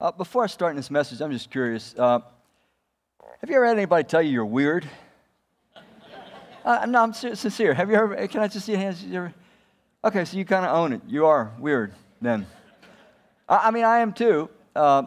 [0.00, 1.94] Uh, before I start in this message, I'm just curious.
[1.96, 2.18] Uh,
[3.40, 4.88] have you ever had anybody tell you you're weird?
[6.64, 7.74] uh, no, I'm sincere.
[7.74, 8.26] Have you ever?
[8.26, 9.04] Can I just see hands?
[9.10, 9.32] Ever,
[10.04, 11.02] okay, so you kind of own it.
[11.06, 12.44] You are weird then.
[13.48, 14.50] I, I mean, I am too.
[14.74, 15.04] Uh,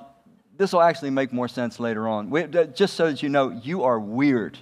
[0.55, 2.29] this will actually make more sense later on.
[2.29, 4.57] We, just so that you know, you are weird.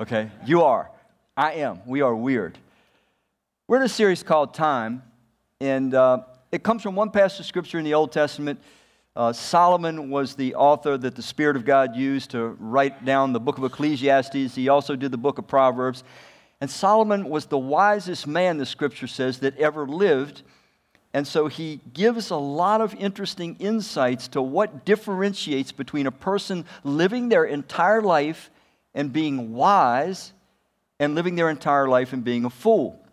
[0.00, 0.90] Okay, you are.
[1.36, 1.82] I am.
[1.86, 2.58] We are weird.
[3.68, 5.04] We're in a series called Time,
[5.60, 8.58] and uh, it comes from one passage of scripture in the Old Testament.
[9.18, 13.40] Uh, Solomon was the author that the Spirit of God used to write down the
[13.40, 14.54] book of Ecclesiastes.
[14.54, 16.04] He also did the book of Proverbs.
[16.60, 20.42] And Solomon was the wisest man, the scripture says, that ever lived.
[21.12, 26.64] And so he gives a lot of interesting insights to what differentiates between a person
[26.84, 28.52] living their entire life
[28.94, 30.32] and being wise
[31.00, 33.04] and living their entire life and being a fool.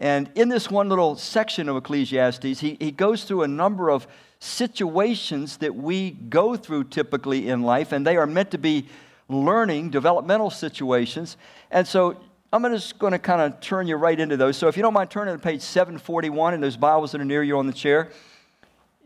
[0.00, 4.08] And in this one little section of Ecclesiastes, he, he goes through a number of
[4.42, 8.88] situations that we go through typically in life, and they are meant to be
[9.28, 11.36] learning, developmental situations.
[11.70, 12.16] And so
[12.52, 14.56] I'm just going to kind of turn you right into those.
[14.56, 17.44] So if you don't mind turning to page 741 in those Bibles that are near
[17.44, 18.10] you on the chair,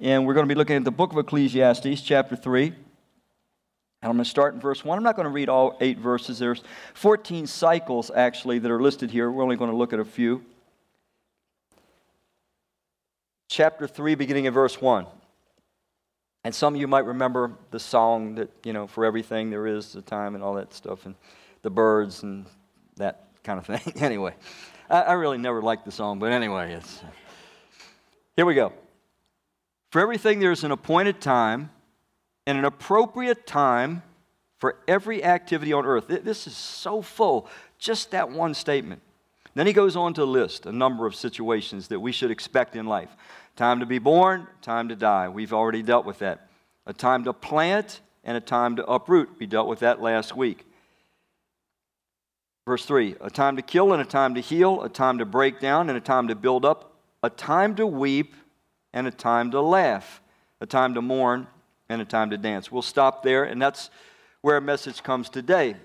[0.00, 2.68] and we're going to be looking at the book of Ecclesiastes, chapter 3.
[2.68, 2.76] And
[4.02, 4.96] I'm going to start in verse 1.
[4.96, 6.38] I'm not going to read all eight verses.
[6.38, 6.62] There's
[6.94, 9.30] 14 cycles, actually, that are listed here.
[9.30, 10.42] We're only going to look at a few
[13.48, 15.06] chapter 3, beginning in verse 1.
[16.46, 19.96] And some of you might remember the song that, you know, for everything there is
[19.96, 21.16] a time and all that stuff, and
[21.62, 22.46] the birds and
[22.98, 24.00] that kind of thing.
[24.00, 24.32] anyway,
[24.88, 27.02] I, I, really never liked the song, but anyway, it's.
[27.02, 27.06] Uh,
[28.36, 28.72] here we go.
[29.90, 31.70] For everything there's an appointed time
[32.46, 34.04] and an appropriate time
[34.58, 36.06] for every activity on earth.
[36.06, 37.48] This is so full,
[37.80, 39.02] just that one statement.
[39.56, 42.84] Then he goes on to list a number of situations that we should expect in
[42.84, 43.08] life
[43.56, 45.30] time to be born, time to die.
[45.30, 46.50] We've already dealt with that.
[46.84, 49.30] A time to plant and a time to uproot.
[49.38, 50.66] We dealt with that last week.
[52.66, 55.58] Verse 3 a time to kill and a time to heal, a time to break
[55.58, 56.92] down and a time to build up,
[57.22, 58.34] a time to weep
[58.92, 60.20] and a time to laugh,
[60.60, 61.46] a time to mourn
[61.88, 62.70] and a time to dance.
[62.70, 63.88] We'll stop there, and that's
[64.42, 65.76] where our message comes today.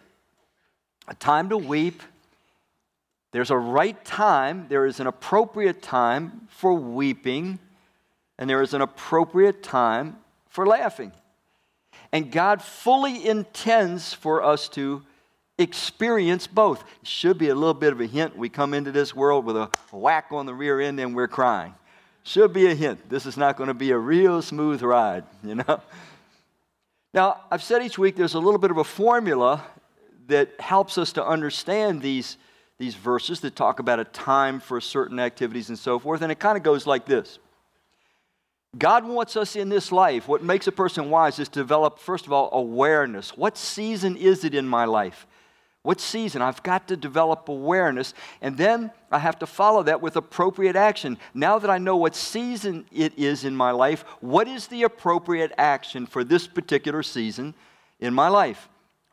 [1.07, 2.03] A time to weep
[3.31, 7.59] there's a right time, there is an appropriate time for weeping,
[8.37, 10.17] and there is an appropriate time
[10.49, 11.13] for laughing.
[12.11, 15.03] And God fully intends for us to
[15.57, 16.83] experience both.
[17.03, 18.35] Should be a little bit of a hint.
[18.35, 21.73] We come into this world with a whack on the rear end and we're crying.
[22.23, 23.09] Should be a hint.
[23.09, 25.81] This is not going to be a real smooth ride, you know?
[27.13, 29.63] Now, I've said each week there's a little bit of a formula
[30.27, 32.37] that helps us to understand these
[32.81, 36.21] these verses that talk about a time for certain activities and so forth.
[36.21, 37.39] And it kind of goes like this
[38.77, 42.25] God wants us in this life, what makes a person wise is to develop, first
[42.25, 43.37] of all, awareness.
[43.37, 45.27] What season is it in my life?
[45.83, 46.41] What season?
[46.41, 51.17] I've got to develop awareness, and then I have to follow that with appropriate action.
[51.33, 55.51] Now that I know what season it is in my life, what is the appropriate
[55.57, 57.55] action for this particular season
[57.99, 58.69] in my life?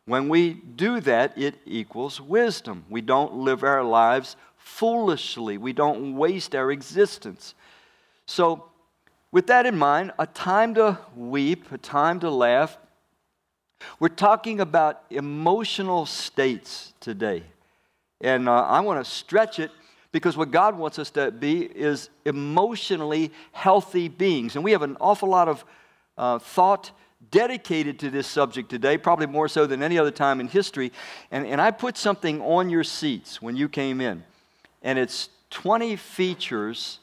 [0.08, 2.86] When we do that, it equals wisdom.
[2.88, 7.54] We don't live our lives foolishly, we don't waste our existence.
[8.24, 8.64] So,
[9.32, 12.78] with that in mind, a time to weep, a time to laugh.
[14.00, 17.42] We're talking about emotional states today.
[18.22, 19.70] And uh, I want to stretch it
[20.10, 24.56] because what God wants us to be is emotionally healthy beings.
[24.56, 25.64] And we have an awful lot of
[26.16, 26.92] uh, thought
[27.30, 30.92] dedicated to this subject today, probably more so than any other time in history.
[31.30, 34.22] And, and I put something on your seats when you came in,
[34.82, 37.00] and it's 20 features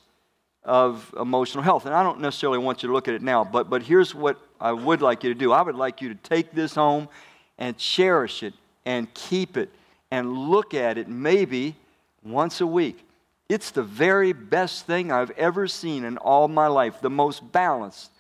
[0.63, 1.85] of emotional health.
[1.85, 4.39] And I don't necessarily want you to look at it now, but, but here's what
[4.59, 7.07] I would like you to do I would like you to take this home
[7.57, 8.53] and cherish it
[8.85, 9.69] and keep it
[10.11, 11.75] and look at it maybe
[12.23, 13.05] once a week.
[13.47, 18.11] It's the very best thing I've ever seen in all my life, the most balanced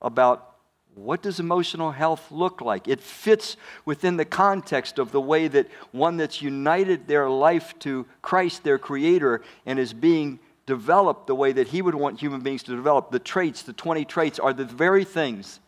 [0.00, 0.53] about
[0.94, 2.86] what does emotional health look like?
[2.86, 8.06] It fits within the context of the way that one that's united their life to
[8.22, 12.62] Christ, their Creator, and is being developed the way that He would want human beings
[12.64, 13.10] to develop.
[13.10, 15.60] The traits, the 20 traits, are the very things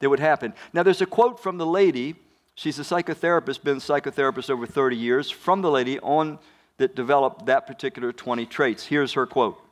[0.00, 0.54] that would happen.
[0.72, 2.16] Now, there's a quote from the lady.
[2.54, 6.38] She's a psychotherapist, been a psychotherapist over 30 years, from the lady on
[6.78, 8.86] that developed that particular 20 traits.
[8.86, 9.62] Here's her quote.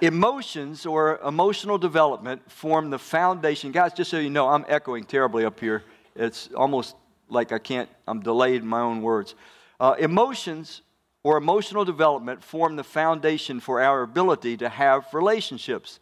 [0.00, 3.72] Emotions or emotional development form the foundation.
[3.72, 5.82] Guys, just so you know, I'm echoing terribly up here.
[6.14, 6.94] It's almost
[7.28, 9.34] like I can't, I'm delayed in my own words.
[9.80, 10.82] Uh, emotions
[11.24, 15.98] or emotional development form the foundation for our ability to have relationships,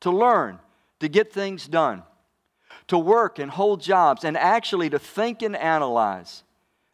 [0.00, 0.58] to learn,
[1.00, 2.02] to get things done,
[2.88, 6.42] to work and hold jobs, and actually to think and analyze.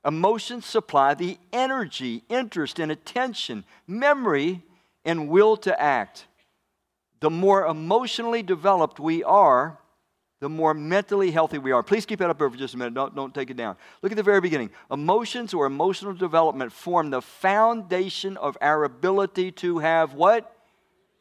[0.04, 4.62] Emotions supply the energy, interest, and attention, memory,
[5.04, 6.26] and will to act.
[7.24, 9.78] The more emotionally developed we are,
[10.40, 11.82] the more mentally healthy we are.
[11.82, 12.92] Please keep that up there for just a minute.
[12.92, 13.76] Don't, don't take it down.
[14.02, 14.68] Look at the very beginning.
[14.90, 20.54] Emotions or emotional development form the foundation of our ability to have what?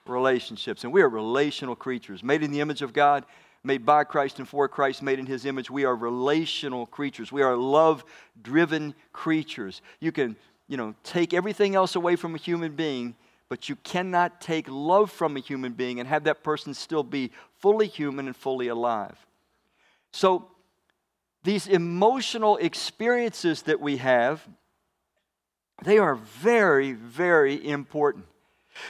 [0.06, 0.84] Relationships.
[0.84, 3.24] And we are relational creatures, made in the image of God,
[3.64, 5.72] made by Christ and for Christ, made in His image.
[5.72, 7.32] We are relational creatures.
[7.32, 8.04] We are love
[8.42, 9.82] driven creatures.
[10.02, 10.36] You can,
[10.68, 13.16] you know, take everything else away from a human being
[13.50, 17.32] but you cannot take love from a human being and have that person still be
[17.60, 19.18] fully human and fully alive.
[20.12, 20.48] So,
[21.44, 24.48] these emotional experiences that we have,
[25.84, 28.26] they are very, very important.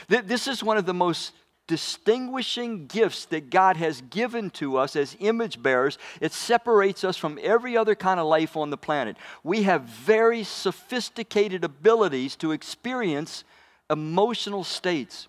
[0.08, 1.32] This is one of the most
[1.66, 5.98] distinguishing gifts that God has given to us as image bearers.
[6.20, 9.16] It separates us from every other kind of life on the planet.
[9.42, 13.44] We have very sophisticated abilities to experience
[13.90, 15.28] emotional states.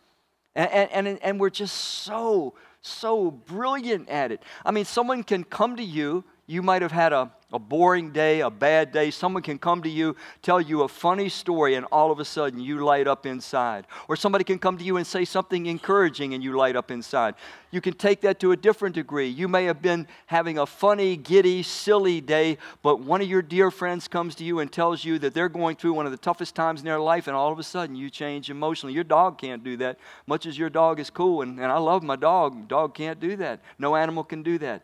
[0.55, 4.41] And, and, and we're just so, so brilliant at it.
[4.63, 8.41] I mean, someone can come to you, you might have had a, a boring day,
[8.41, 9.09] a bad day.
[9.09, 12.59] Someone can come to you, tell you a funny story, and all of a sudden
[12.59, 13.87] you light up inside.
[14.09, 17.35] Or somebody can come to you and say something encouraging, and you light up inside.
[17.71, 19.27] You can take that to a different degree.
[19.27, 23.71] You may have been having a funny, giddy, silly day, but one of your dear
[23.71, 26.55] friends comes to you and tells you that they're going through one of the toughest
[26.55, 28.93] times in their life, and all of a sudden you change emotionally.
[28.93, 29.97] Your dog can't do that,
[30.27, 32.67] much as your dog is cool, and, and I love my dog.
[32.67, 33.61] Dog can't do that.
[33.79, 34.83] No animal can do that.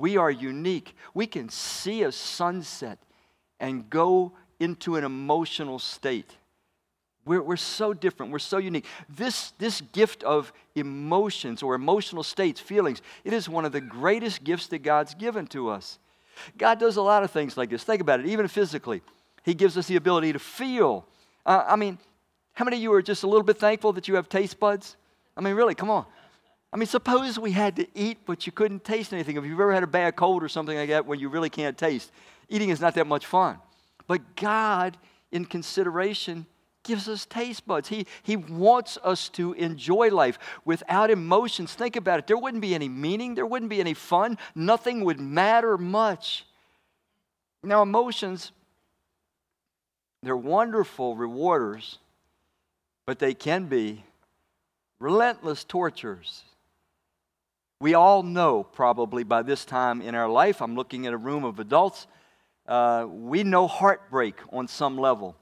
[0.00, 0.96] We are unique.
[1.12, 2.98] We can see a sunset
[3.60, 6.30] and go into an emotional state.
[7.26, 8.32] We're, we're so different.
[8.32, 8.86] We're so unique.
[9.08, 14.42] This, this gift of emotions or emotional states, feelings, it is one of the greatest
[14.42, 15.98] gifts that God's given to us.
[16.56, 17.84] God does a lot of things like this.
[17.84, 19.02] Think about it, even physically.
[19.44, 21.04] He gives us the ability to feel.
[21.44, 21.98] Uh, I mean,
[22.54, 24.96] how many of you are just a little bit thankful that you have taste buds?
[25.36, 26.06] I mean, really, come on.
[26.72, 29.36] I mean, suppose we had to eat, but you couldn't taste anything.
[29.36, 31.76] If you've ever had a bad cold or something like that where you really can't
[31.76, 32.12] taste,
[32.48, 33.58] eating is not that much fun.
[34.06, 34.96] But God,
[35.32, 36.46] in consideration,
[36.84, 37.88] gives us taste buds.
[37.88, 41.74] He, he wants us to enjoy life without emotions.
[41.74, 42.26] Think about it.
[42.26, 46.46] There wouldn't be any meaning, there wouldn't be any fun, nothing would matter much.
[47.62, 48.52] Now, emotions,
[50.22, 51.98] they're wonderful rewarders,
[53.06, 54.04] but they can be
[54.98, 56.44] relentless tortures.
[57.80, 61.44] We all know, probably by this time in our life, I'm looking at a room
[61.44, 62.06] of adults,
[62.68, 65.34] uh, we know heartbreak on some level.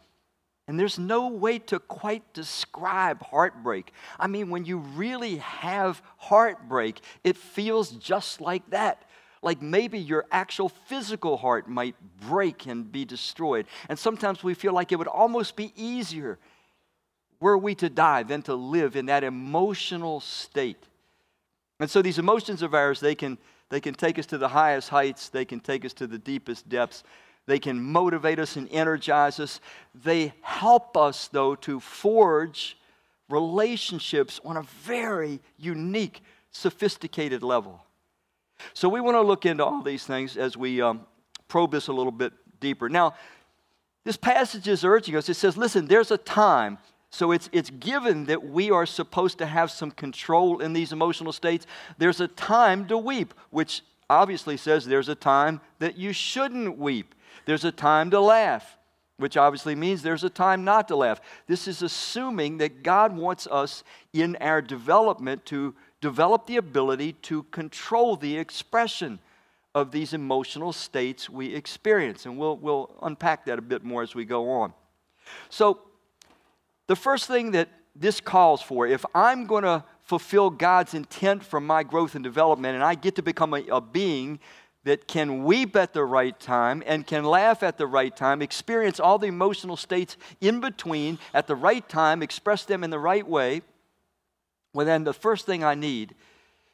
[0.69, 3.93] And there's no way to quite describe heartbreak.
[4.20, 9.02] I mean, when you really have heartbreak, it feels just like that.
[9.43, 11.96] Like maybe your actual physical heart might
[12.29, 13.67] break and be destroyed.
[13.88, 16.38] And sometimes we feel like it would almost be easier
[17.40, 20.88] were we to die than to live in that emotional state.
[21.80, 23.38] And so these emotions of ours, they can,
[23.69, 26.69] they can take us to the highest heights, they can take us to the deepest
[26.69, 27.04] depths,
[27.46, 29.60] they can motivate us and energize us.
[29.94, 32.76] They help us, though, to forge
[33.30, 37.80] relationships on a very unique, sophisticated level.
[38.75, 41.06] So we want to look into all these things as we um,
[41.47, 42.88] probe this a little bit deeper.
[42.88, 43.14] Now,
[44.04, 45.28] this passage is urging us.
[45.28, 46.78] It says, listen, there's a time
[47.10, 51.32] so it's, it's given that we are supposed to have some control in these emotional
[51.32, 51.66] states.
[51.96, 57.14] There's a time to weep, which obviously says there's a time that you shouldn't weep.
[57.46, 58.76] There's a time to laugh,
[59.16, 61.20] which obviously means there's a time not to laugh.
[61.46, 67.42] This is assuming that God wants us in our development to develop the ability to
[67.44, 69.18] control the expression
[69.74, 72.26] of these emotional states we experience.
[72.26, 74.74] And we'll, we'll unpack that a bit more as we go on.
[75.48, 75.80] So,
[76.88, 81.61] the first thing that this calls for, if I'm going to fulfill God's intent for
[81.61, 84.40] my growth and development, and I get to become a, a being
[84.85, 88.99] that can weep at the right time and can laugh at the right time, experience
[88.99, 93.26] all the emotional states in between at the right time, express them in the right
[93.28, 93.62] way,
[94.73, 96.14] well, then the first thing I need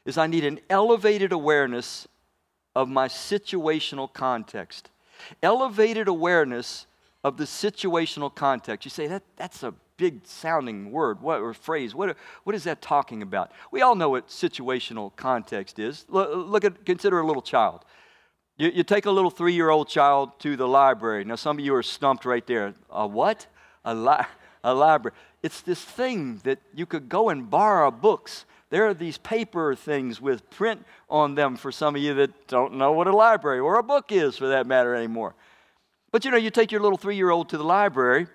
[0.05, 2.07] is I need an elevated awareness
[2.75, 4.89] of my situational context.
[5.41, 6.85] Elevated awareness
[7.23, 8.85] of the situational context.
[8.85, 11.95] You say, that, that's a big sounding word what, or phrase.
[11.95, 13.51] What, what is that talking about?
[13.71, 16.05] We all know what situational context is.
[16.09, 17.85] Look, at, consider a little child.
[18.57, 21.23] You, you take a little three year old child to the library.
[21.25, 22.73] Now, some of you are stumped right there.
[22.89, 23.47] A what?
[23.83, 24.25] A, li-
[24.63, 25.15] a library.
[25.43, 30.19] It's this thing that you could go and borrow books there are these paper things
[30.19, 33.77] with print on them for some of you that don't know what a library or
[33.77, 35.35] a book is for that matter anymore.
[36.11, 38.27] But you know, you take your little three year old to the library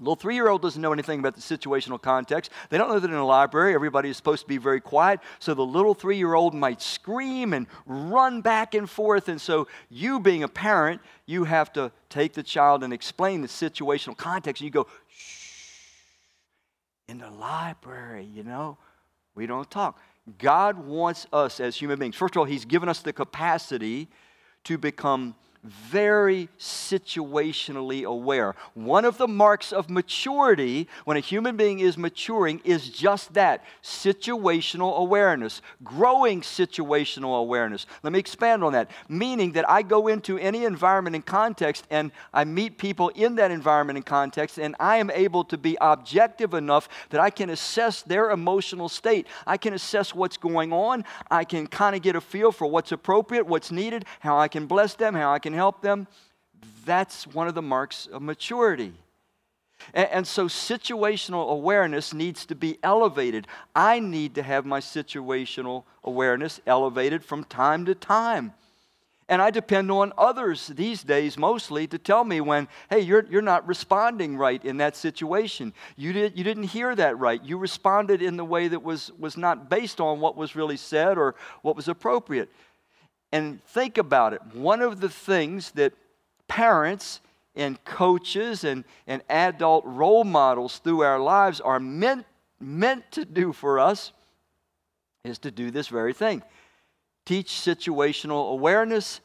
[0.00, 2.50] Little three year old doesn't know anything about the situational context.
[2.70, 5.20] They don't know that in a library everybody is supposed to be very quiet.
[5.38, 9.28] So the little three year old might scream and run back and forth.
[9.28, 13.48] And so, you being a parent, you have to take the child and explain the
[13.48, 14.62] situational context.
[14.62, 15.84] And you go, shh,
[17.08, 18.78] in the library, you know,
[19.34, 20.00] we don't talk.
[20.38, 22.16] God wants us as human beings.
[22.16, 24.08] First of all, He's given us the capacity
[24.64, 28.54] to become very situationally aware.
[28.74, 33.64] One of the marks of maturity when a human being is maturing is just that
[33.82, 37.86] situational awareness, growing situational awareness.
[38.02, 38.90] Let me expand on that.
[39.08, 43.50] Meaning that I go into any environment and context and I meet people in that
[43.50, 48.02] environment and context and I am able to be objective enough that I can assess
[48.02, 49.26] their emotional state.
[49.46, 51.04] I can assess what's going on.
[51.30, 54.66] I can kind of get a feel for what's appropriate, what's needed, how I can
[54.66, 56.06] bless them, how I can can help them,
[56.84, 58.92] that's one of the marks of maturity.
[59.94, 63.46] And, and, so situational awareness needs to be elevated.
[63.74, 68.52] I need to have my situational awareness elevated from time to time.
[69.28, 73.42] And I depend on others these days mostly to tell me when, hey, you're, you're
[73.42, 75.72] not responding right in that situation.
[75.96, 77.42] You, did, you didn't hear that right.
[77.42, 81.16] You responded in the way that was, was not based on what was really said
[81.16, 82.50] or what was appropriate.
[83.32, 84.40] And think about it.
[84.54, 85.92] One of the things that
[86.48, 87.20] parents
[87.54, 92.26] and coaches and, and adult role models through our lives are meant,
[92.60, 94.12] meant to do for us
[95.24, 96.42] is to do this very thing
[97.26, 99.20] teach situational awareness,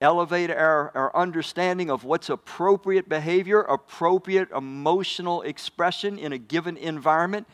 [0.00, 7.46] elevate our, our understanding of what's appropriate behavior, appropriate emotional expression in a given environment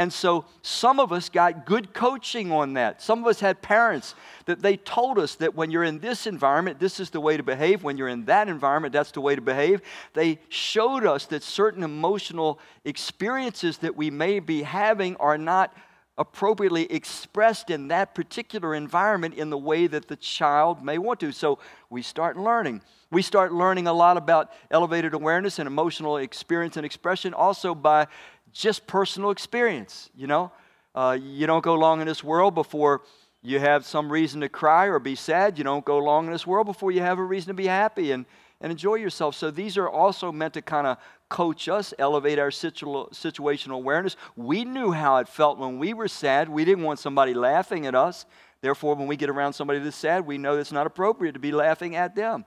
[0.00, 3.02] and so some of us got good coaching on that.
[3.02, 4.14] Some of us had parents
[4.46, 7.42] that they told us that when you're in this environment, this is the way to
[7.42, 7.82] behave.
[7.82, 9.82] When you're in that environment, that's the way to behave.
[10.14, 15.76] They showed us that certain emotional experiences that we may be having are not
[16.16, 21.30] appropriately expressed in that particular environment in the way that the child may want to.
[21.30, 21.58] So
[21.90, 22.80] we start learning.
[23.10, 28.06] We start learning a lot about elevated awareness and emotional experience and expression also by
[28.52, 30.52] just personal experience, you know.
[30.94, 33.02] Uh, you don't go long in this world before
[33.42, 35.56] you have some reason to cry or be sad.
[35.56, 38.10] You don't go long in this world before you have a reason to be happy
[38.10, 38.26] and,
[38.60, 39.34] and enjoy yourself.
[39.34, 44.16] So these are also meant to kind of coach us, elevate our situ- situational awareness.
[44.36, 46.48] We knew how it felt when we were sad.
[46.48, 48.26] We didn't want somebody laughing at us.
[48.60, 51.52] Therefore, when we get around somebody that's sad, we know it's not appropriate to be
[51.52, 52.44] laughing at them.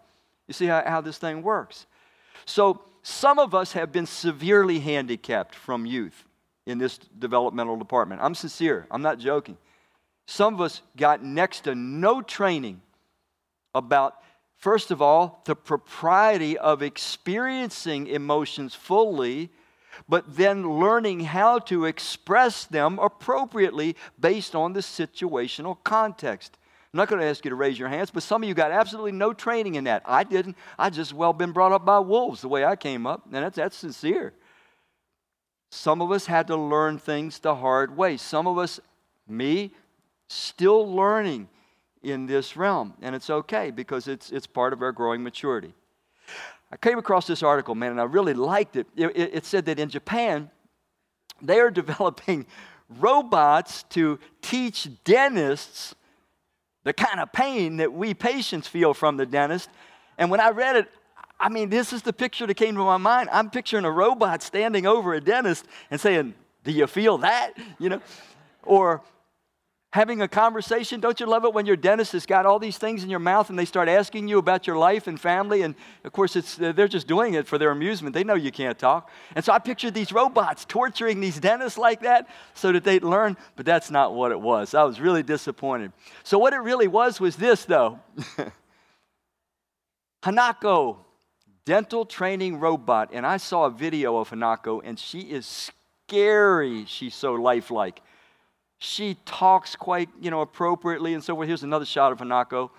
[0.47, 1.87] You see how, how this thing works.
[2.45, 6.25] So some of us have been severely handicapped from youth
[6.65, 8.21] in this developmental department.
[8.21, 9.57] I'm sincere, I'm not joking.
[10.25, 12.81] Some of us got next to no training
[13.75, 14.15] about,
[14.55, 19.49] first of all, the propriety of experiencing emotions fully,
[20.07, 26.57] but then learning how to express them appropriately based on the situational context.
[26.93, 28.69] I'm not going to ask you to raise your hands, but some of you got
[28.69, 30.03] absolutely no training in that.
[30.05, 30.55] I didn't.
[30.77, 33.55] I just well been brought up by wolves the way I came up, and that's,
[33.55, 34.31] that's sincere.
[35.71, 38.17] Some of us had to learn things the hard way.
[38.17, 38.79] Some of us,
[39.27, 39.71] me,
[40.27, 41.49] still learning
[42.03, 45.73] in this realm, and it's okay because it's, it's part of our growing maturity.
[46.71, 48.85] I came across this article, man, and I really liked it.
[48.95, 50.51] It, it, it said that in Japan,
[51.41, 52.45] they are developing
[52.87, 55.95] robots to teach dentists
[56.83, 59.69] the kind of pain that we patients feel from the dentist.
[60.17, 60.91] And when I read it,
[61.39, 63.29] I mean, this is the picture that came to my mind.
[63.31, 67.53] I'm picturing a robot standing over a dentist and saying, Do you feel that?
[67.79, 68.01] You know?
[68.63, 69.01] Or
[69.93, 70.99] having a conversation.
[70.99, 73.51] Don't you love it when your dentist has got all these things in your mouth
[73.51, 75.61] and they start asking you about your life and family?
[75.61, 78.15] And of course, it's, uh, they're just doing it for their amusement.
[78.15, 79.11] They know you can't talk.
[79.35, 83.37] And so I pictured these robots torturing these dentists like that so that they'd learn,
[83.55, 84.73] but that's not what it was.
[84.73, 85.91] I was really disappointed.
[86.23, 87.99] So, what it really was was this, though
[90.23, 90.97] Hanako,
[91.65, 93.11] dental training robot.
[93.13, 95.71] And I saw a video of Hanako, and she is
[96.07, 96.85] scary.
[96.85, 98.01] She's so lifelike
[98.83, 101.47] she talks quite, you know, appropriately and so forth.
[101.47, 102.69] Here's another shot of Hanako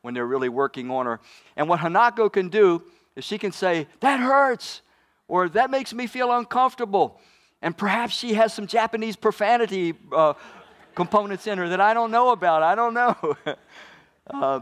[0.00, 1.20] when they're really working on her.
[1.56, 2.82] And what Hanako can do
[3.14, 4.80] is she can say, that hurts,
[5.28, 7.20] or that makes me feel uncomfortable.
[7.60, 10.34] And perhaps she has some Japanese profanity uh,
[10.94, 12.62] components in her that I don't know about.
[12.62, 13.36] I don't know.
[14.30, 14.60] uh,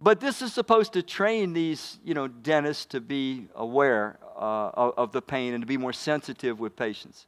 [0.00, 4.94] but this is supposed to train these, you know, dentists to be aware uh, of,
[4.96, 7.26] of the pain and to be more sensitive with patients.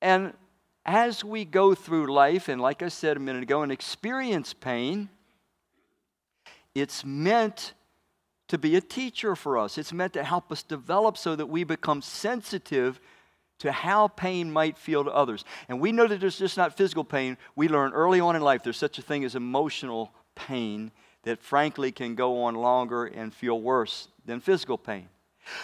[0.00, 0.32] And
[0.84, 5.08] as we go through life, and like I said a minute ago, and experience pain,
[6.74, 7.72] it's meant
[8.48, 9.78] to be a teacher for us.
[9.78, 13.00] It's meant to help us develop so that we become sensitive
[13.60, 15.44] to how pain might feel to others.
[15.68, 17.38] And we know that there's just not physical pain.
[17.56, 20.90] We learn early on in life there's such a thing as emotional pain
[21.22, 25.08] that frankly can go on longer and feel worse than physical pain.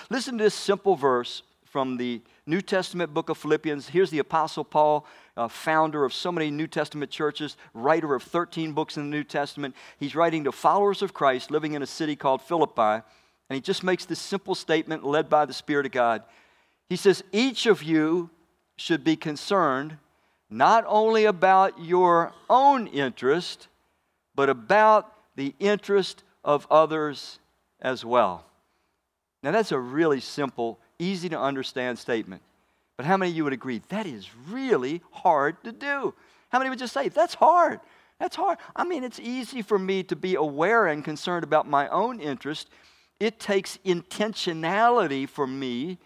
[0.09, 3.89] Listen to this simple verse from the New Testament book of Philippians.
[3.89, 8.73] Here's the Apostle Paul, uh, founder of so many New Testament churches, writer of 13
[8.73, 9.77] books in the New Testament.
[9.97, 13.05] He's writing to followers of Christ living in a city called Philippi,
[13.49, 16.25] and he just makes this simple statement led by the Spirit of God.
[16.89, 18.31] He says, Each of you
[18.77, 19.97] should be concerned
[20.51, 23.69] not only about your own interest,
[24.35, 27.39] but about the interest of others
[27.81, 28.45] as well.
[29.43, 32.43] Now, that's a really simple, easy to understand statement.
[32.97, 36.15] But how many of you would agree that is really hard to do?
[36.51, 37.81] How many would just say, that's hard?
[38.19, 38.59] That's hard.
[38.77, 42.69] I mean, it's easy for me to be aware and concerned about my own interest.
[43.19, 45.99] It takes intentionality for me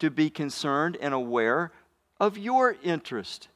[0.00, 1.72] to be concerned and aware
[2.20, 3.48] of your interest.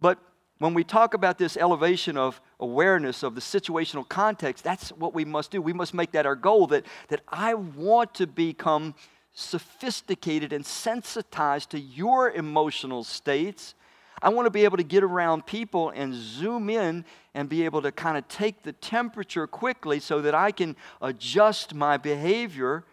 [0.00, 0.18] But
[0.58, 5.24] when we talk about this elevation of awareness of the situational context, that's what we
[5.24, 5.62] must do.
[5.62, 8.94] We must make that our goal that, that I want to become
[9.32, 13.74] sophisticated and sensitized to your emotional states.
[14.20, 17.82] I want to be able to get around people and zoom in and be able
[17.82, 22.84] to kind of take the temperature quickly so that I can adjust my behavior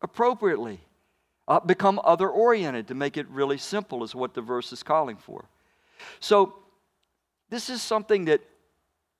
[0.00, 0.80] appropriately.
[1.48, 5.16] Uh, become other oriented to make it really simple, is what the verse is calling
[5.16, 5.46] for.
[6.20, 6.54] So,
[7.50, 8.40] this is something that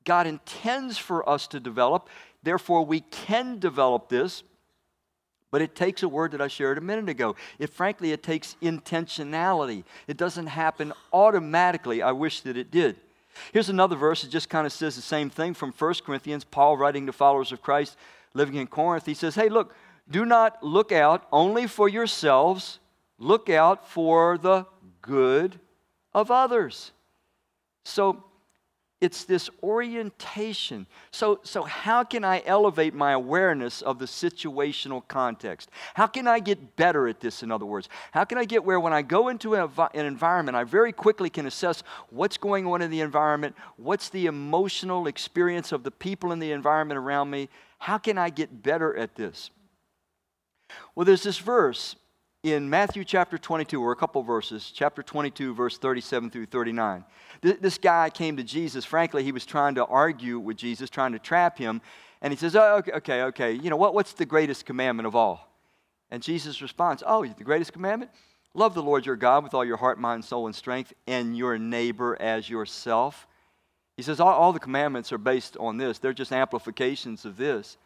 [0.05, 2.09] God intends for us to develop.
[2.43, 4.45] Therefore, we can develop this,
[5.51, 7.37] but it takes a word that I shared a minute ago.
[7.59, 9.85] It frankly, it takes intentionality.
[10.07, 12.03] It doesn't happen automatically.
[12.03, 12.97] I wish that it did.
[13.53, 16.45] Here's another verse that just kind of says the same thing from 1 Corinthians.
[16.45, 17.97] Paul writing to followers of Christ
[18.35, 19.07] living in Corinth.
[19.07, 19.75] He says, Hey, look,
[20.11, 22.79] do not look out only for yourselves,
[23.19, 24.67] look out for the
[25.03, 25.59] good
[26.13, 26.93] of others.
[27.85, 28.25] So
[29.01, 30.87] it's this orientation.
[31.11, 35.71] So, so, how can I elevate my awareness of the situational context?
[35.95, 37.89] How can I get better at this, in other words?
[38.13, 41.31] How can I get where when I go into an, an environment, I very quickly
[41.31, 46.31] can assess what's going on in the environment, what's the emotional experience of the people
[46.33, 47.49] in the environment around me?
[47.79, 49.51] How can I get better at this?
[50.95, 51.97] Well, there's this verse
[52.43, 57.05] in Matthew chapter 22, or a couple verses, chapter 22, verse 37 through 39.
[57.43, 58.85] This guy came to Jesus.
[58.85, 61.83] Frankly, he was trying to argue with Jesus, trying to trap him.
[62.23, 63.53] And he says, Oh, okay, okay, okay.
[63.53, 65.49] You know, what, what's the greatest commandment of all?
[66.11, 68.11] And Jesus responds, Oh, the greatest commandment?
[68.55, 71.59] Love the Lord your God with all your heart, mind, soul, and strength, and your
[71.59, 73.27] neighbor as yourself.
[73.99, 77.77] He says, All, all the commandments are based on this, they're just amplifications of this.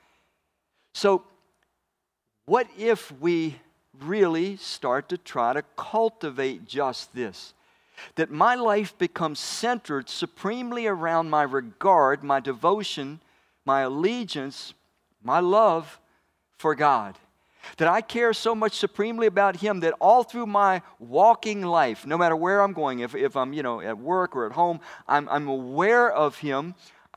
[0.94, 1.24] So,
[2.46, 3.56] what if we
[4.02, 7.54] really start to try to cultivate just this.
[8.16, 13.20] That my life becomes centered supremely around my regard, my devotion,
[13.64, 14.74] my allegiance,
[15.22, 16.00] my love
[16.58, 17.16] for God.
[17.78, 22.18] That I care so much supremely about Him that all through my walking life, no
[22.18, 25.28] matter where I'm going, if, if I'm you know, at work or at home, I'm,
[25.28, 26.74] I'm aware of Him,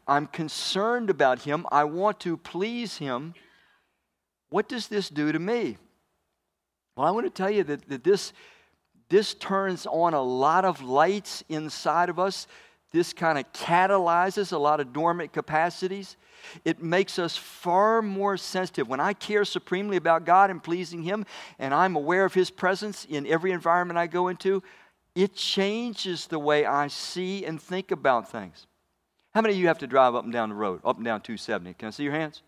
[0.08, 3.34] I'm concerned about Him, I want to please Him.
[4.50, 5.78] What does this do to me?
[6.98, 8.34] Well, I want to tell you that, that this,
[9.08, 12.48] this turns on a lot of lights inside of us.
[12.92, 16.18] This kind of catalyzes a lot of dormant capacities.
[16.66, 18.88] It makes us far more sensitive.
[18.88, 21.24] When I care supremely about God and pleasing Him,
[21.60, 24.64] and I'm aware of His presence in every environment I go into,
[25.14, 28.66] it changes the way I see and think about things.
[29.36, 31.22] How many of you have to drive up and down the road, up and down
[31.22, 31.76] 270?
[31.76, 32.42] Can I see your hands?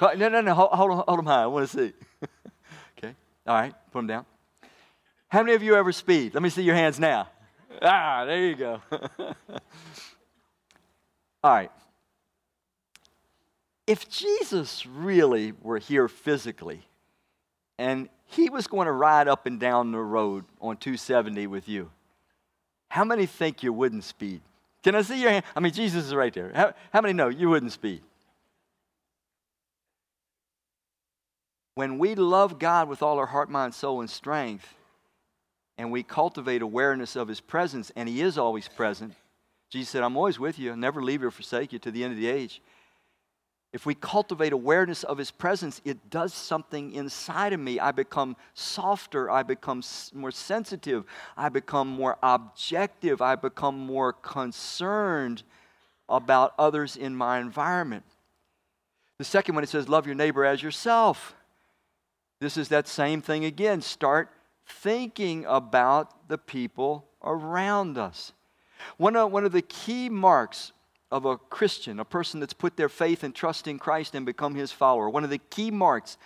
[0.00, 1.44] No, no, no, hold, hold, hold them high.
[1.44, 1.92] I want to see.
[3.46, 4.26] All right, put them down.
[5.28, 6.32] How many of you ever speed?
[6.34, 7.28] Let me see your hands now.
[7.82, 8.80] Ah, there you go.
[11.42, 11.70] All right.
[13.86, 16.82] If Jesus really were here physically
[17.78, 21.90] and he was going to ride up and down the road on 270 with you,
[22.88, 24.40] how many think you wouldn't speed?
[24.82, 25.44] Can I see your hand?
[25.54, 26.52] I mean, Jesus is right there.
[26.54, 28.00] How, how many know you wouldn't speed?
[31.74, 34.66] When we love God with all our heart, mind, soul, and strength,
[35.76, 39.14] and we cultivate awareness of His presence, and He is always present,
[39.70, 42.04] Jesus said, I'm always with you, I'll never leave you or forsake you to the
[42.04, 42.62] end of the age.
[43.72, 47.80] if we cultivate awareness of His presence, it does something inside of me.
[47.80, 49.28] I become softer.
[49.28, 49.82] I become
[50.12, 51.04] more sensitive.
[51.36, 53.20] I become more objective.
[53.20, 55.42] I become more concerned
[56.08, 58.04] about others in my environment.
[59.18, 61.34] The second one, it says, Love your neighbor as yourself.
[62.44, 63.80] This is that same thing again.
[63.80, 64.28] Start
[64.66, 68.34] thinking about the people around us.
[68.98, 70.72] One of, one of the key marks
[71.10, 74.54] of a Christian, a person that's put their faith and trust in Christ and become
[74.56, 76.18] his follower, one of the key marks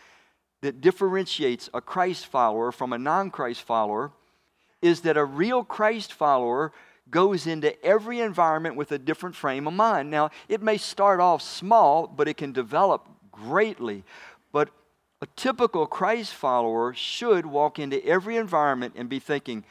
[0.60, 4.10] that differentiates a Christ follower from a non Christ follower
[4.82, 6.72] is that a real Christ follower
[7.08, 10.10] goes into every environment with a different frame of mind.
[10.10, 14.02] Now, it may start off small, but it can develop greatly.
[15.20, 19.64] A typical Christ follower should walk into every environment and be thinking,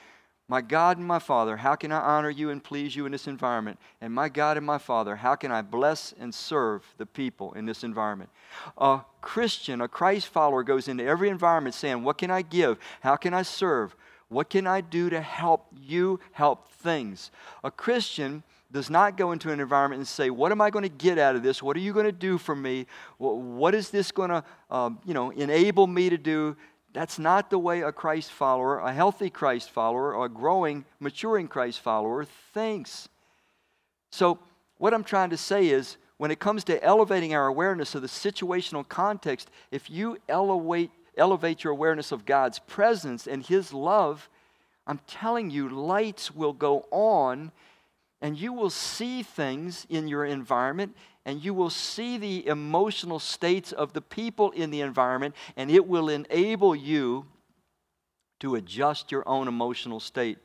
[0.49, 3.27] my God and my Father, how can I honor you and please you in this
[3.27, 3.79] environment?
[3.99, 7.65] And my God and my Father, how can I bless and serve the people in
[7.65, 8.29] this environment?
[8.77, 12.77] A Christian, a Christ follower, goes into every environment saying, What can I give?
[13.01, 13.93] How can I serve?
[14.29, 17.29] What can I do to help you help things?
[17.63, 20.89] A Christian does not go into an environment and say, What am I going to
[20.89, 21.63] get out of this?
[21.63, 22.85] What are you going to do for me?
[23.17, 26.55] What is this going to um, you know, enable me to do?
[26.93, 31.79] That's not the way a Christ follower, a healthy Christ follower, a growing, maturing Christ
[31.79, 33.07] follower thinks.
[34.09, 34.39] So,
[34.79, 38.07] what I'm trying to say is, when it comes to elevating our awareness of the
[38.07, 44.27] situational context, if you elevate, elevate your awareness of God's presence and His love,
[44.87, 47.51] I'm telling you, lights will go on
[48.21, 50.95] and you will see things in your environment
[51.27, 55.85] and you will see the emotional states of the people in the environment, and it
[55.85, 57.25] will enable you
[58.39, 60.37] to adjust your own emotional state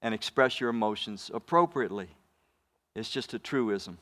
[0.00, 2.08] and express your emotions appropriately.
[2.96, 3.98] It's just a truism.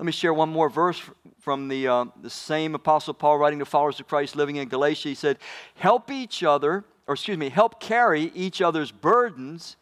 [0.00, 1.00] Let me share one more verse
[1.38, 5.08] from the, uh, the same Apostle Paul writing to followers of Christ living in Galatia.
[5.08, 5.38] He said,
[5.76, 9.76] Help each other, or excuse me, help carry each other's burdens.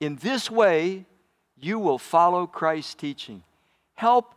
[0.00, 1.06] In this way,
[1.62, 3.42] you will follow Christ's teaching.
[3.94, 4.34] Help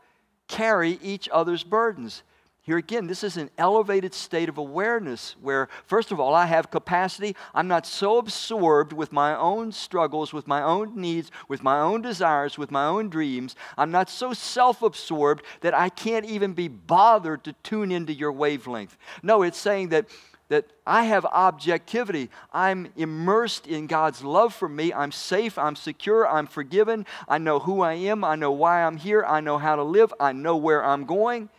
[0.47, 2.23] carry each other's burdens.
[2.61, 6.71] Here again, this is an elevated state of awareness where, first of all, I have
[6.71, 7.35] capacity.
[7.53, 12.01] I'm not so absorbed with my own struggles, with my own needs, with my own
[12.01, 13.55] desires, with my own dreams.
[13.77, 18.31] I'm not so self absorbed that I can't even be bothered to tune into your
[18.31, 18.97] wavelength.
[19.21, 20.07] No, it's saying that
[20.49, 22.29] that I have objectivity.
[22.53, 24.93] I'm immersed in God's love for me.
[24.93, 25.57] I'm safe.
[25.57, 26.27] I'm secure.
[26.27, 27.05] I'm forgiven.
[27.27, 28.23] I know who I am.
[28.23, 29.23] I know why I'm here.
[29.25, 30.13] I know how to live.
[30.19, 31.49] I know where I'm going.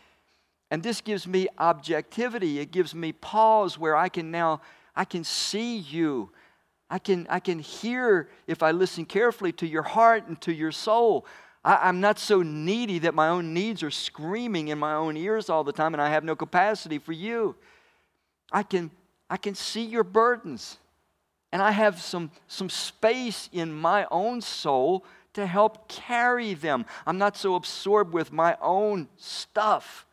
[0.70, 2.58] And this gives me objectivity.
[2.58, 4.60] It gives me pause where I can now
[4.96, 6.30] I can see you.
[6.88, 10.72] I can, I can hear if I listen carefully to your heart and to your
[10.72, 11.26] soul.
[11.64, 15.50] I, I'm not so needy that my own needs are screaming in my own ears
[15.50, 17.56] all the time and I have no capacity for you.
[18.52, 18.90] I can,
[19.28, 20.78] I can see your burdens.
[21.52, 25.04] And I have some, some space in my own soul
[25.34, 26.86] to help carry them.
[27.06, 30.06] I'm not so absorbed with my own stuff.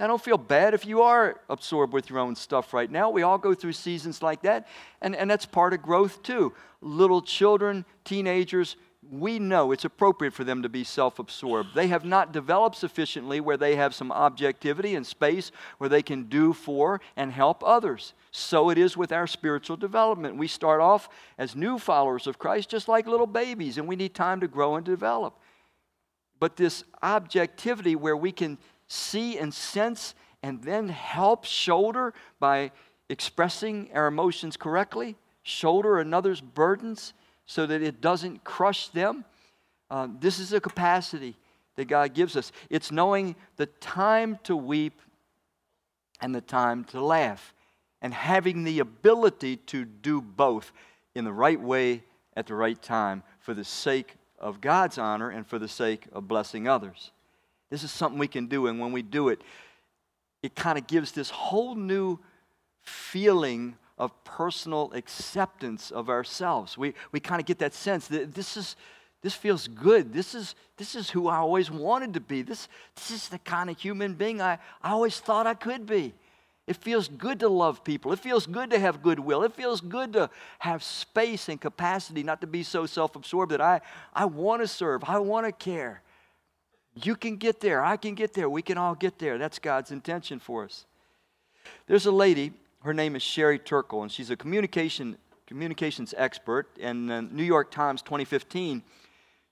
[0.00, 3.10] I don't feel bad if you are absorbed with your own stuff right now.
[3.10, 4.68] We all go through seasons like that,
[5.00, 6.52] and, and that's part of growth too.
[6.80, 8.76] Little children, teenagers,
[9.10, 11.74] we know it's appropriate for them to be self absorbed.
[11.74, 16.24] They have not developed sufficiently where they have some objectivity and space where they can
[16.24, 18.14] do for and help others.
[18.30, 20.36] So it is with our spiritual development.
[20.36, 24.14] We start off as new followers of Christ just like little babies, and we need
[24.14, 25.38] time to grow and develop.
[26.40, 32.70] But this objectivity where we can see and sense and then help shoulder by
[33.08, 37.14] expressing our emotions correctly, shoulder another's burdens
[37.48, 39.24] so that it doesn't crush them.
[39.90, 41.34] Uh, this is a capacity
[41.76, 42.52] that God gives us.
[42.68, 45.00] It's knowing the time to weep
[46.20, 47.54] and the time to laugh,
[48.02, 50.72] and having the ability to do both
[51.14, 52.02] in the right way
[52.36, 56.28] at the right time for the sake of God's honor and for the sake of
[56.28, 57.12] blessing others.
[57.70, 59.40] This is something we can do, and when we do it,
[60.42, 62.18] it kind of gives this whole new
[62.82, 66.78] feeling of personal acceptance of ourselves.
[66.78, 68.76] We, we kind of get that sense that this is
[69.20, 70.12] this feels good.
[70.12, 72.42] This is, this is who I always wanted to be.
[72.42, 76.14] This, this is the kind of human being I, I always thought I could be.
[76.68, 78.12] It feels good to love people.
[78.12, 79.42] It feels good to have goodwill.
[79.42, 83.60] It feels good to have space and capacity, not to be so self absorbed that
[83.60, 83.80] I,
[84.14, 86.02] I want to serve, I want to care.
[86.94, 87.82] You can get there.
[87.82, 88.50] I can get there.
[88.50, 89.38] We can all get there.
[89.38, 90.84] That's God's intention for us.
[91.86, 92.52] There's a lady
[92.88, 96.70] her name is Sherry Turkle, and she's a communication, communications expert.
[96.78, 98.82] In the New York Times 2015,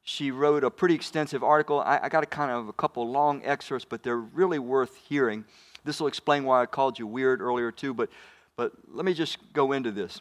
[0.02, 1.80] she wrote a pretty extensive article.
[1.80, 5.44] I, I got a kind of a couple long excerpts, but they're really worth hearing.
[5.84, 8.08] This will explain why I called you weird earlier, too, but,
[8.56, 10.18] but let me just go into this.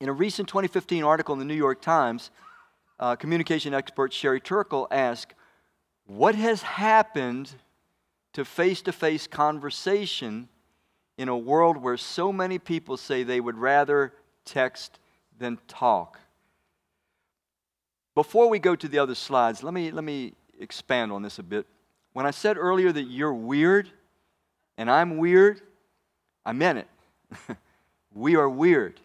[0.00, 2.30] In a recent 2015 article in the New York Times,
[3.00, 5.34] uh, communication expert Sherry Turkle asked,
[6.06, 7.50] What has happened
[8.34, 10.48] to face to face conversation
[11.18, 14.98] in a world where so many people say they would rather text
[15.38, 16.18] than talk?
[18.14, 21.42] Before we go to the other slides, let me, let me expand on this a
[21.42, 21.66] bit.
[22.14, 23.90] When I said earlier that you're weird
[24.76, 25.60] and I'm weird,
[26.46, 26.88] I meant it.
[28.14, 29.00] we are weird.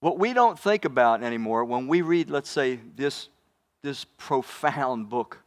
[0.00, 3.28] What we don't think about anymore when we read, let's say, this,
[3.82, 5.42] this profound book,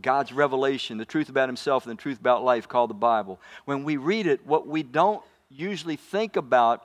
[0.00, 3.84] God's revelation, the truth about Himself and the truth about life called the Bible, when
[3.84, 6.82] we read it, what we don't usually think about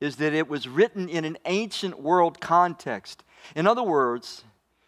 [0.00, 3.22] is that it was written in an ancient world context.
[3.54, 4.42] In other words,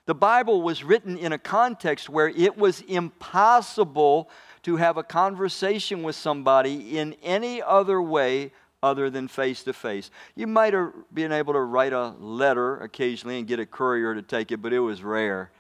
[0.07, 4.29] the Bible was written in a context where it was impossible
[4.65, 10.11] to have a conversation with somebody in any other way other than face to face.
[10.35, 14.21] You might have been able to write a letter occasionally and get a courier to
[14.21, 15.51] take it, but it was rare.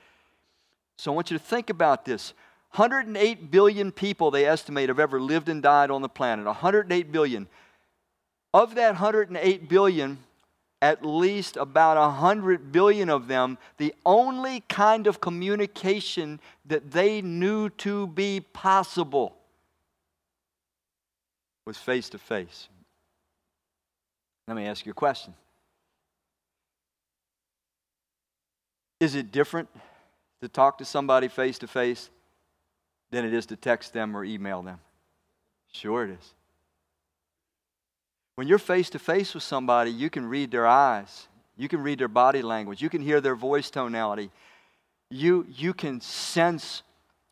[0.97, 2.35] So I want you to think about this.
[2.73, 6.45] 108 billion people, they estimate, have ever lived and died on the planet.
[6.47, 7.47] 108 billion.
[8.53, 10.19] Of that 108 billion,
[10.83, 17.69] at least about 100 billion of them, the only kind of communication that they knew
[17.71, 19.37] to be possible
[21.67, 22.69] was face to face.
[24.47, 25.35] Let me ask you a question
[29.01, 29.69] Is it different
[30.40, 32.11] to talk to somebody face to face
[33.11, 34.79] than it is to text them or email them?
[35.73, 36.35] Sure, it is.
[38.37, 41.99] When you're face to face with somebody, you can read their eyes, you can read
[41.99, 44.31] their body language, you can hear their voice tonality.
[45.11, 46.83] You, you can sense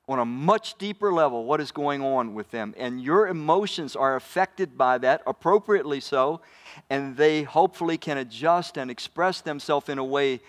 [0.08, 2.74] on a much deeper level what is going on with them.
[2.76, 6.40] And your emotions are affected by that, appropriately so,
[6.90, 10.40] and they hopefully can adjust and express themselves in a way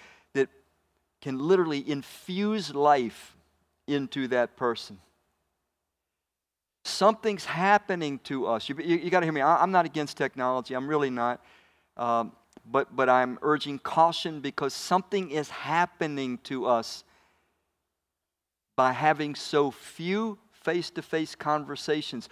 [1.23, 3.35] can literally infuse life
[3.87, 4.99] into that person
[6.85, 8.69] something's happening to us.
[8.69, 9.41] You, you, you got to hear me.
[9.41, 10.73] I, am not against technology.
[10.73, 11.41] I'm really not.
[11.97, 12.33] Um,
[12.65, 17.03] but, but I'm urging caution because something is happening to us
[18.75, 22.29] by having so few face to face conversations.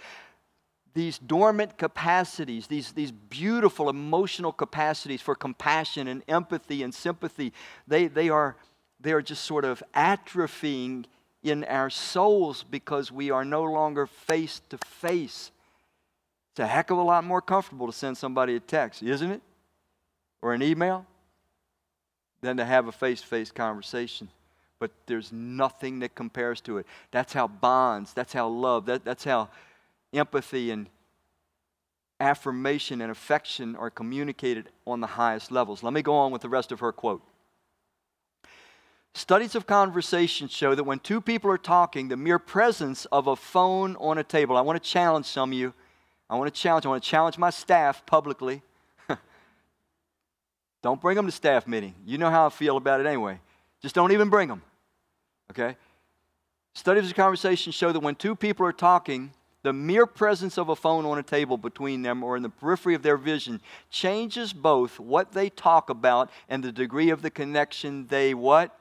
[0.94, 7.52] These dormant capacities, these, these beautiful emotional capacities for compassion and empathy and sympathy,
[7.86, 8.56] they, they, are,
[9.02, 11.04] they are just sort of atrophying
[11.42, 15.50] in our souls because we are no longer face to face.
[16.52, 19.42] It's a heck of a lot more comfortable to send somebody a text, isn't it?
[20.40, 21.06] Or an email
[22.42, 24.28] than to have a face to face conversation.
[24.78, 26.86] But there's nothing that compares to it.
[27.10, 29.48] That's how bonds, that's how love, that, that's how
[30.12, 30.88] empathy and
[32.20, 35.82] affirmation and affection are communicated on the highest levels.
[35.82, 37.22] Let me go on with the rest of her quote.
[39.14, 43.36] Studies of conversation show that when two people are talking, the mere presence of a
[43.36, 45.74] phone on a table, I want to challenge some of you.
[46.30, 48.62] I want to challenge, I want to challenge my staff publicly.
[50.82, 51.94] don't bring them to staff meeting.
[52.06, 53.38] You know how I feel about it anyway.
[53.82, 54.62] Just don't even bring them.
[55.50, 55.76] Okay?
[56.74, 60.76] Studies of conversation show that when two people are talking, the mere presence of a
[60.76, 64.98] phone on a table between them or in the periphery of their vision changes both
[64.98, 68.74] what they talk about and the degree of the connection they what?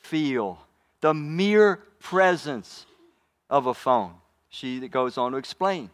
[0.00, 0.58] Feel.
[1.00, 2.86] The mere presence
[3.48, 4.14] of a phone.
[4.48, 5.90] She goes on to explain.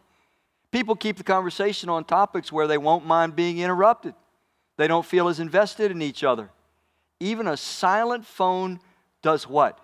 [0.71, 4.13] People keep the conversation on topics where they won't mind being interrupted.
[4.77, 6.49] They don't feel as invested in each other.
[7.19, 8.79] Even a silent phone
[9.21, 9.79] does what?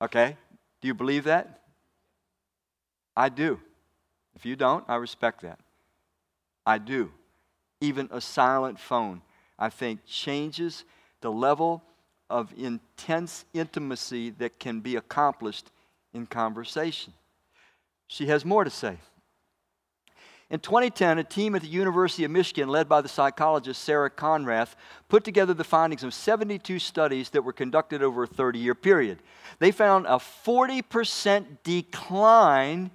[0.00, 0.36] Okay?
[0.80, 1.60] Do you believe that?
[3.16, 3.60] I do.
[4.36, 5.58] If you don't, I respect that.
[6.64, 7.10] I do.
[7.80, 9.22] Even a silent phone,
[9.58, 10.84] I think, changes
[11.20, 11.82] the level
[12.30, 15.70] of intense intimacy that can be accomplished
[16.12, 17.12] in conversation.
[18.06, 18.98] She has more to say.
[20.50, 24.76] In 2010, a team at the University of Michigan, led by the psychologist Sara Konrath,
[25.08, 29.18] put together the findings of 72 studies that were conducted over a 30 year period.
[29.58, 32.90] They found a 40% decline.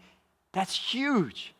[0.51, 1.53] That's huge.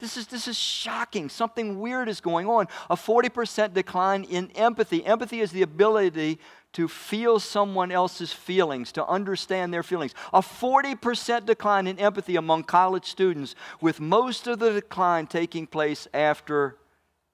[0.00, 1.28] This is, this is shocking.
[1.28, 2.68] Something weird is going on.
[2.88, 5.04] A 40% decline in empathy.
[5.04, 6.38] Empathy is the ability
[6.74, 10.14] to feel someone else's feelings, to understand their feelings.
[10.32, 16.06] A 40% decline in empathy among college students, with most of the decline taking place
[16.14, 16.76] after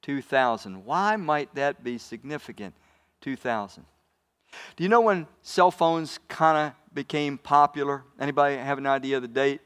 [0.02, 0.84] 2000.
[0.84, 2.74] Why might that be significant?
[3.20, 3.84] 2000.
[4.76, 8.04] Do you know when cell phones kind of became popular?
[8.18, 9.60] Anybody have an idea of the date?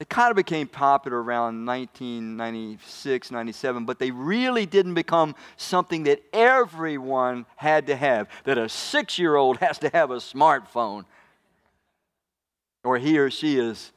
[0.00, 6.20] It kind of became popular around 1996, 97, but they really didn't become something that
[6.32, 11.04] everyone had to have, that a six year old has to have a smartphone,
[12.82, 13.92] or he or she is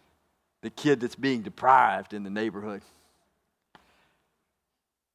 [0.61, 2.81] the kid that's being deprived in the neighborhood.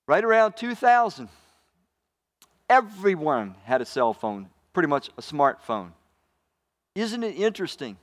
[0.08, 1.28] Right around 2000,
[2.68, 5.92] everyone had a cell phone, pretty much a smartphone.
[6.96, 7.96] Isn't it interesting?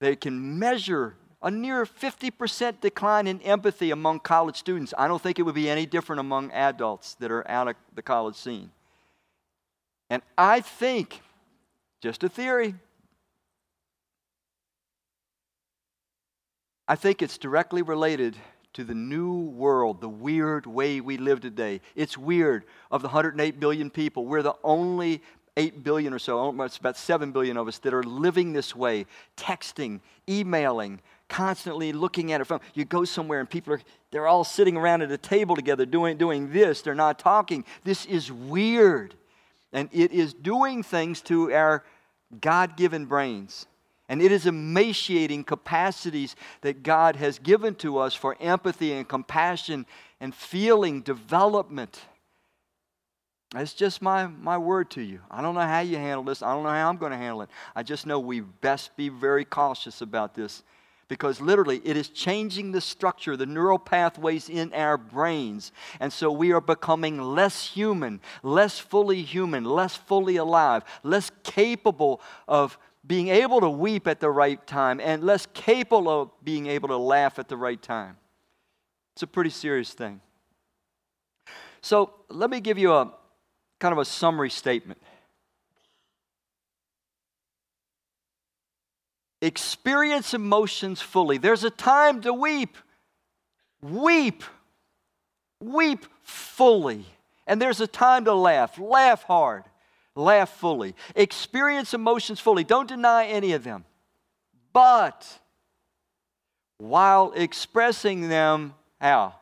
[0.00, 4.92] They can measure a near 50% decline in empathy among college students.
[4.96, 8.02] I don't think it would be any different among adults that are out of the
[8.02, 8.70] college scene.
[10.10, 11.20] And I think,
[12.00, 12.74] just a theory,
[16.88, 18.36] I think it's directly related
[18.74, 21.80] to the new world, the weird way we live today.
[21.94, 22.64] It's weird.
[22.90, 25.22] Of the 108 billion people, we're the only
[25.56, 29.06] 8 billion or so, almost about 7 billion of us that are living this way,
[29.36, 32.60] texting, emailing, constantly looking at a phone.
[32.74, 36.16] You go somewhere and people are they're all sitting around at a table together doing
[36.16, 37.64] doing this, they're not talking.
[37.84, 39.14] This is weird.
[39.72, 41.84] And it is doing things to our
[42.40, 43.66] God-given brains.
[44.08, 49.84] And it is emaciating capacities that God has given to us for empathy and compassion
[50.20, 52.00] and feeling development.
[53.52, 55.20] That's just my, my word to you.
[55.30, 56.42] I don't know how you handle this.
[56.42, 57.50] I don't know how I'm going to handle it.
[57.74, 60.62] I just know we best be very cautious about this
[61.08, 65.70] because literally it is changing the structure, the neural pathways in our brains.
[66.00, 72.20] And so we are becoming less human, less fully human, less fully alive, less capable
[72.48, 76.88] of being able to weep at the right time and less capable of being able
[76.88, 78.16] to laugh at the right time.
[79.14, 80.20] It's a pretty serious thing.
[81.80, 83.12] So let me give you a
[83.78, 85.00] kind of a summary statement.
[89.42, 91.38] Experience emotions fully.
[91.38, 92.76] There's a time to weep.
[93.82, 94.42] Weep.
[95.60, 97.04] Weep fully.
[97.46, 98.78] And there's a time to laugh.
[98.78, 99.64] Laugh hard.
[100.14, 100.94] Laugh fully.
[101.14, 102.64] Experience emotions fully.
[102.64, 103.84] Don't deny any of them.
[104.72, 105.40] But
[106.78, 109.34] while expressing them, how?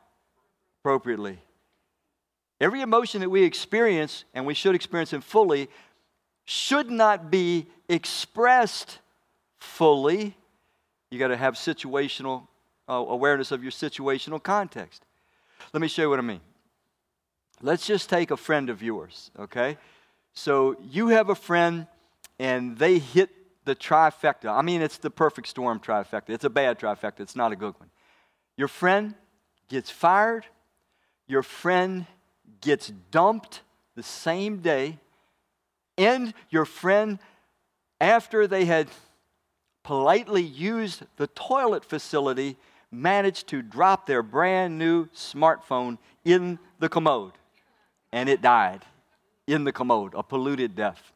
[0.81, 1.39] Appropriately.
[2.65, 5.69] Every emotion that we experience, and we should experience them fully,
[6.47, 9.01] should not be expressed
[9.59, 10.35] fully.
[11.11, 12.49] You got to have situational
[12.89, 15.05] uh, awareness of your situational context.
[15.75, 16.41] Let me show you what I mean.
[17.61, 19.77] Let's just take a friend of yours, okay?
[20.33, 21.87] So you have a friend
[22.39, 23.29] and they hit
[23.67, 24.49] the trifecta.
[24.49, 26.31] I mean, it's the perfect storm trifecta.
[26.31, 27.91] It's a bad trifecta, it's not a good one.
[28.57, 29.15] Your friend
[29.69, 30.47] gets fired,
[31.27, 32.07] your friend
[32.61, 33.63] gets dumped
[33.95, 34.99] the same day,
[35.97, 37.19] and your friend,
[38.01, 38.89] after they had
[39.83, 42.57] politely used the toilet facility,
[42.91, 47.33] managed to drop their brand new smartphone in the commode,
[48.13, 48.83] and it died
[49.47, 51.13] in the commode, a polluted death.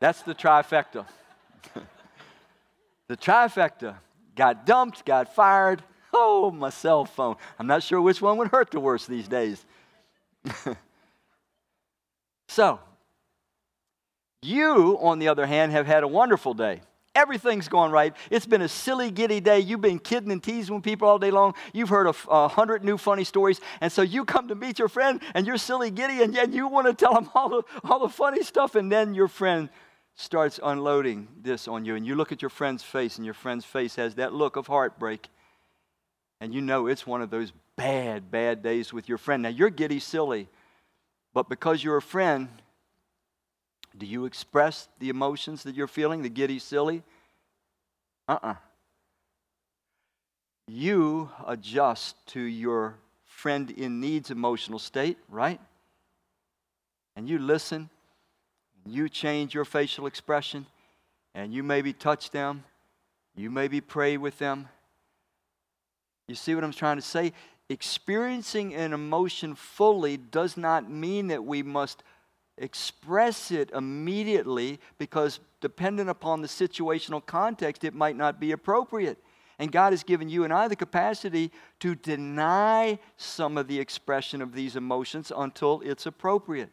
[0.00, 1.06] That's the trifecta.
[3.08, 3.96] the trifecta
[4.34, 5.82] got dumped, got fired.
[6.12, 7.36] Oh, my cell phone.
[7.58, 9.64] I'm not sure which one would hurt the worst these days.
[12.48, 12.80] so,
[14.42, 16.82] you, on the other hand, have had a wonderful day.
[17.14, 18.14] Everything's going right.
[18.30, 19.60] It's been a silly, giddy day.
[19.60, 21.54] You've been kidding and teasing people all day long.
[21.72, 23.58] You've heard a, a hundred new funny stories.
[23.80, 26.68] And so you come to meet your friend and you're silly, giddy, and yet you
[26.68, 28.74] want to tell him all the, all the funny stuff.
[28.74, 29.70] And then your friend
[30.14, 31.94] starts unloading this on you.
[31.94, 34.66] And you look at your friend's face, and your friend's face has that look of
[34.66, 35.28] heartbreak.
[36.40, 39.42] And you know it's one of those bad, bad days with your friend.
[39.42, 40.48] Now you're giddy, silly.
[41.32, 42.48] But because you're a friend,
[43.96, 47.02] do you express the emotions that you're feeling, the giddy, silly?
[48.28, 48.50] Uh uh-uh.
[48.50, 48.54] uh
[50.66, 55.60] You adjust to your friend in need's emotional state, right?
[57.14, 57.88] And you listen,
[58.84, 60.66] you change your facial expression,
[61.34, 62.64] and you maybe touch them,
[63.36, 64.68] you maybe pray with them.
[66.28, 67.32] You see what I'm trying to say?
[67.68, 72.02] Experiencing an emotion fully does not mean that we must
[72.58, 79.18] express it immediately because, dependent upon the situational context, it might not be appropriate.
[79.58, 81.50] And God has given you and I the capacity
[81.80, 86.70] to deny some of the expression of these emotions until it's appropriate.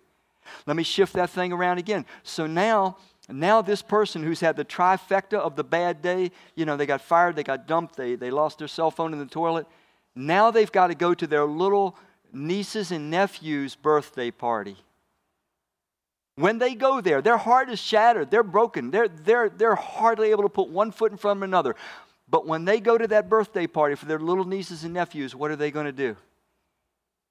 [0.66, 2.06] Let me shift that thing around again.
[2.24, 2.98] So now,
[3.30, 7.02] now this person who's had the trifecta of the bad day, you know, they got
[7.02, 9.66] fired, they got dumped, they, they lost their cell phone in the toilet.
[10.16, 11.98] Now they've got to go to their little
[12.34, 14.78] nieces and nephews' birthday party.
[16.36, 20.44] When they go there, their heart is shattered, they're broken, they're, they're, they're hardly able
[20.44, 21.76] to put one foot in front of another.
[22.28, 25.52] But when they go to that birthday party for their little nieces and nephews, what
[25.52, 26.18] are they going to do?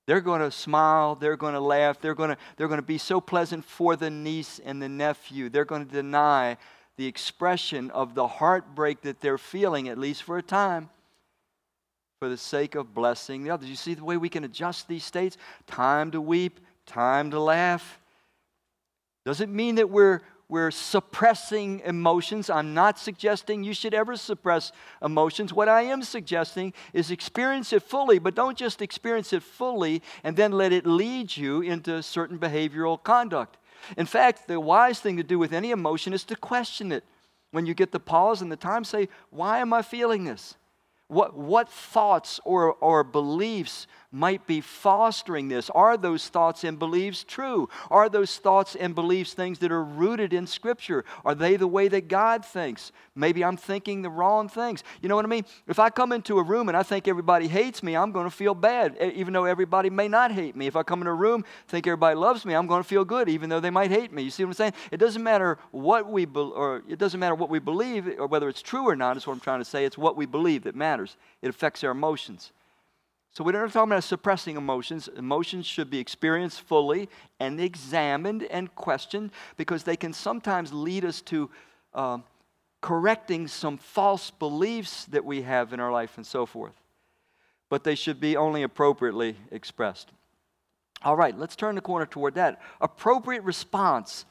[0.06, 2.98] They're going to smile, they're going to laugh, they're going to, they're going to be
[2.98, 5.48] so pleasant for the niece and the nephew.
[5.48, 6.56] They're going to deny
[6.96, 10.90] the expression of the heartbreak that they're feeling, at least for a time,
[12.20, 13.68] for the sake of blessing the others.
[13.68, 15.36] You see the way we can adjust these states?
[15.66, 18.00] Time to weep, time to laugh.
[19.24, 20.20] Doesn't mean that we're,
[20.52, 22.50] we're suppressing emotions.
[22.50, 25.50] I'm not suggesting you should ever suppress emotions.
[25.50, 30.36] What I am suggesting is experience it fully, but don't just experience it fully and
[30.36, 33.56] then let it lead you into certain behavioral conduct.
[33.96, 37.04] In fact, the wise thing to do with any emotion is to question it.
[37.52, 40.56] When you get the pause and the time, say, Why am I feeling this?
[41.12, 45.68] What, what thoughts or, or beliefs might be fostering this?
[45.70, 47.68] Are those thoughts and beliefs true?
[47.90, 51.04] Are those thoughts and beliefs things that are rooted in Scripture?
[51.24, 52.92] Are they the way that God thinks?
[53.14, 54.84] Maybe I'm thinking the wrong things.
[55.02, 55.44] You know what I mean?
[55.66, 58.34] If I come into a room and I think everybody hates me, I'm going to
[58.34, 60.66] feel bad, even though everybody may not hate me.
[60.66, 63.28] If I come in a room, think everybody loves me, I'm going to feel good,
[63.28, 64.22] even though they might hate me.
[64.22, 64.74] You see what I'm saying?
[64.90, 68.48] It doesn't matter what we be- or it doesn't matter what we believe or whether
[68.48, 69.18] it's true or not.
[69.18, 69.84] Is what I'm trying to say.
[69.84, 71.01] It's what we believe that matters.
[71.40, 72.52] It affects our emotions.
[73.32, 75.08] So we're not talking about suppressing emotions.
[75.08, 77.08] Emotions should be experienced fully
[77.40, 81.50] and examined and questioned because they can sometimes lead us to
[81.94, 82.18] uh,
[82.82, 86.74] correcting some false beliefs that we have in our life and so forth.
[87.70, 90.10] But they should be only appropriately expressed.
[91.02, 92.60] All right, let's turn the corner toward that.
[92.82, 94.26] Appropriate response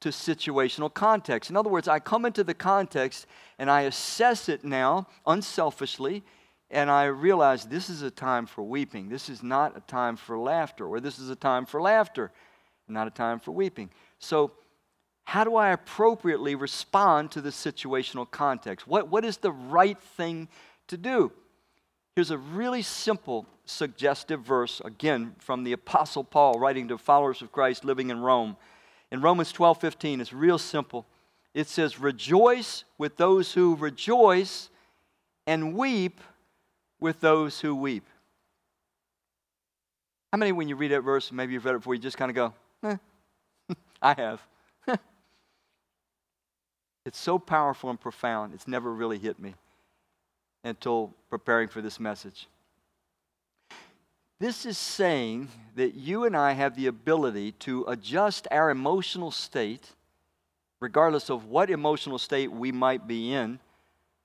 [0.00, 1.50] to situational context.
[1.50, 3.26] In other words, I come into the context
[3.58, 6.22] and I assess it now unselfishly
[6.70, 9.08] and I realize this is a time for weeping.
[9.08, 12.30] This is not a time for laughter, or this is a time for laughter,
[12.86, 13.90] not a time for weeping.
[14.18, 14.52] So,
[15.24, 18.86] how do I appropriately respond to the situational context?
[18.86, 20.48] What, what is the right thing
[20.86, 21.32] to do?
[22.16, 27.52] Here's a really simple, suggestive verse, again, from the Apostle Paul writing to followers of
[27.52, 28.56] Christ living in Rome.
[29.10, 31.06] In Romans 12 15, it's real simple.
[31.54, 34.70] It says, Rejoice with those who rejoice,
[35.46, 36.20] and weep
[37.00, 38.06] with those who weep.
[40.32, 42.30] How many, when you read that verse, maybe you've read it before, you just kind
[42.30, 42.54] of go,
[42.84, 42.96] eh,
[44.02, 44.42] I have.
[47.06, 49.54] it's so powerful and profound, it's never really hit me
[50.64, 52.46] until preparing for this message.
[54.40, 59.90] This is saying that you and I have the ability to adjust our emotional state,
[60.78, 63.58] regardless of what emotional state we might be in,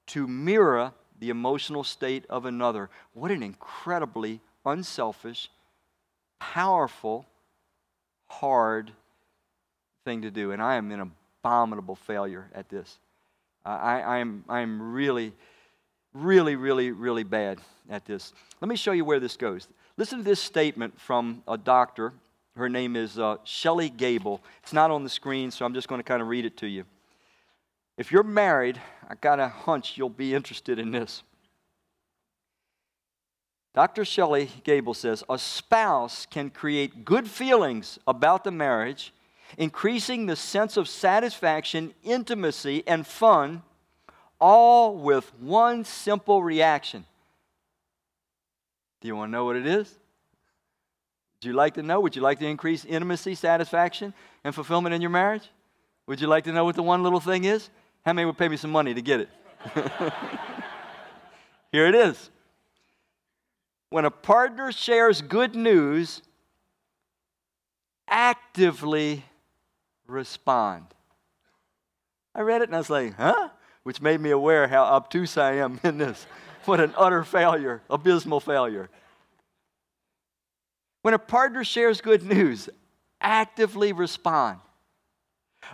[0.08, 2.90] to mirror the emotional state of another.
[3.14, 5.50] What an incredibly unselfish,
[6.40, 7.26] powerful,
[8.28, 8.92] hard
[10.06, 10.52] thing to do.
[10.52, 11.12] And I am an
[11.44, 13.00] abominable failure at this.
[13.66, 15.34] I, am, I am really,
[16.14, 17.60] really, really, really bad
[17.90, 18.34] at this.
[18.62, 19.68] Let me show you where this goes.
[19.96, 22.14] Listen to this statement from a doctor.
[22.56, 24.42] Her name is uh, Shelly Gable.
[24.64, 26.68] It's not on the screen, so I'm just going to kind of read it to
[26.68, 26.86] you.
[27.98, 31.22] If you're married, I got a hunch you'll be interested in this.
[33.76, 34.04] Dr.
[34.04, 39.14] Shelly Gable says a spouse can create good feelings about the marriage,
[39.60, 43.62] increasing the sense of satisfaction, intimacy, and fun,
[44.40, 47.06] all with one simple reaction.
[49.04, 49.94] Do you want to know what it is?
[51.36, 52.00] Would you like to know?
[52.00, 54.14] Would you like to increase intimacy, satisfaction,
[54.46, 55.50] and fulfillment in your marriage?
[56.08, 57.70] Would you like to know what the one little thing is?
[58.06, 59.30] How many would pay me some money to get it?
[61.74, 62.30] Here it is.
[63.90, 66.22] When a partner shares good news,
[68.08, 69.26] actively
[70.08, 70.86] respond.
[72.34, 73.50] I read it and I was like, huh?
[73.84, 76.26] Which made me aware how obtuse I am in this.
[76.66, 78.90] What an utter failure, abysmal failure.
[81.02, 82.70] When a partner shares good news,
[83.20, 84.60] actively respond.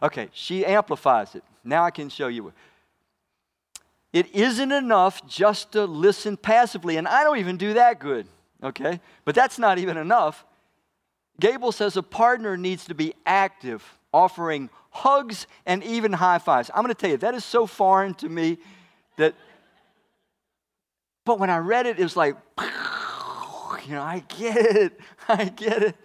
[0.02, 1.44] Okay, she amplifies it.
[1.64, 2.54] Now I can show you.
[4.12, 8.28] It isn't enough just to listen passively, and I don't even do that good,
[8.64, 9.00] okay?
[9.24, 10.46] But that's not even enough.
[11.40, 16.72] Gable says a partner needs to be active, offering hugs and even high fives.
[16.74, 18.58] I'm going to tell you, that is so foreign to me
[19.18, 19.36] that,
[21.30, 22.36] but when I read it, it was like,
[23.86, 25.00] you know, I get it.
[25.28, 25.96] I get it.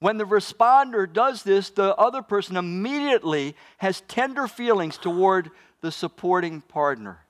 [0.00, 5.50] When the responder does this, the other person immediately has tender feelings toward
[5.82, 7.26] the supporting partner.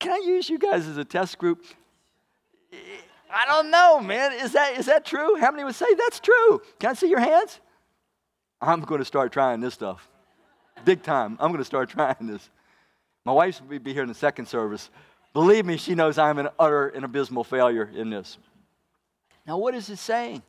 [0.00, 1.62] Can I use you guys as a test group?
[3.30, 4.32] I don't know, man.
[4.32, 5.36] Is that, is that true?
[5.36, 6.62] How many would say that's true?
[6.80, 7.60] Can I see your hands?
[8.58, 10.08] I'm going to start trying this stuff.
[10.86, 11.36] Big time.
[11.40, 12.48] I'm going to start trying this.
[13.26, 14.88] My wife will be here in the second service.
[15.34, 18.38] Believe me, she knows I'm an utter and abysmal failure in this.
[19.46, 20.42] Now, what is it saying?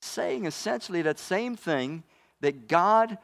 [0.00, 2.02] Saying essentially that same thing
[2.40, 3.16] that God,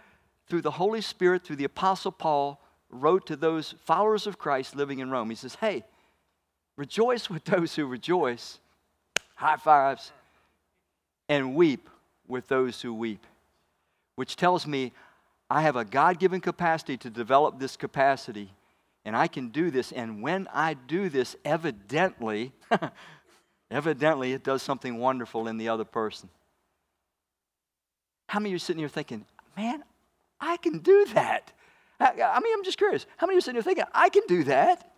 [0.49, 5.01] through the Holy Spirit, through the Apostle Paul, wrote to those followers of Christ living
[5.01, 5.28] in Rome.
[5.28, 5.84] He says, Hey,
[6.76, 8.61] rejoice with those who rejoice,
[9.34, 10.12] high fives,
[11.28, 11.90] and weep
[12.28, 13.26] with those who weep.
[14.14, 14.92] Which tells me
[15.51, 18.51] I have a God given capacity to develop this capacity,
[19.05, 19.92] and I can do this.
[19.92, 22.53] And when I do this, evidently,
[23.70, 26.28] evidently, it does something wonderful in the other person.
[28.28, 29.24] How many of you are sitting here thinking,
[29.57, 29.82] man,
[30.40, 31.53] I can do that?
[32.01, 33.07] I mean, I'm just curious.
[33.16, 34.92] How many of you are sitting here thinking, I can do that?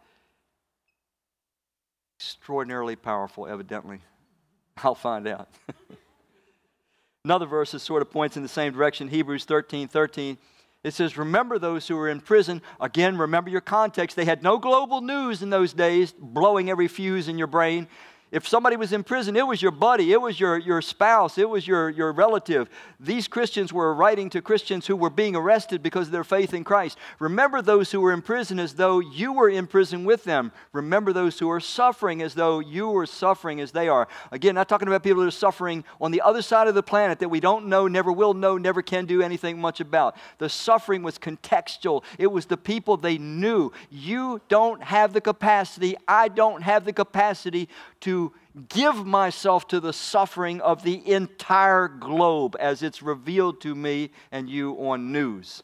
[2.19, 4.01] Extraordinarily powerful, evidently.
[4.85, 5.49] I'll find out.
[7.25, 10.39] Another verse that sort of points in the same direction, Hebrews 13 13.
[10.83, 12.63] It says, Remember those who were in prison.
[12.81, 14.17] Again, remember your context.
[14.17, 17.89] They had no global news in those days, blowing every fuse in your brain.
[18.31, 21.49] If somebody was in prison, it was your buddy, it was your, your spouse, it
[21.49, 22.71] was your, your relative.
[23.01, 26.63] These Christians were writing to Christians who were being arrested because of their faith in
[26.63, 26.97] Christ.
[27.19, 30.53] Remember those who were in prison as though you were in prison with them.
[30.73, 34.07] Remember those who are suffering as though you were suffering as they are.
[34.31, 37.19] Again, not talking about people that are suffering on the other side of the planet
[37.19, 40.15] that we don't know, never will know, never can do anything much about.
[40.39, 43.73] The suffering was contextual, it was the people they knew.
[43.91, 47.69] You don't have the capacity, I don't have the capacity
[48.01, 48.33] to
[48.69, 54.49] give myself to the suffering of the entire globe as it's revealed to me and
[54.49, 55.63] you on news.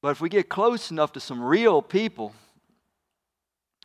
[0.00, 2.32] But if we get close enough to some real people,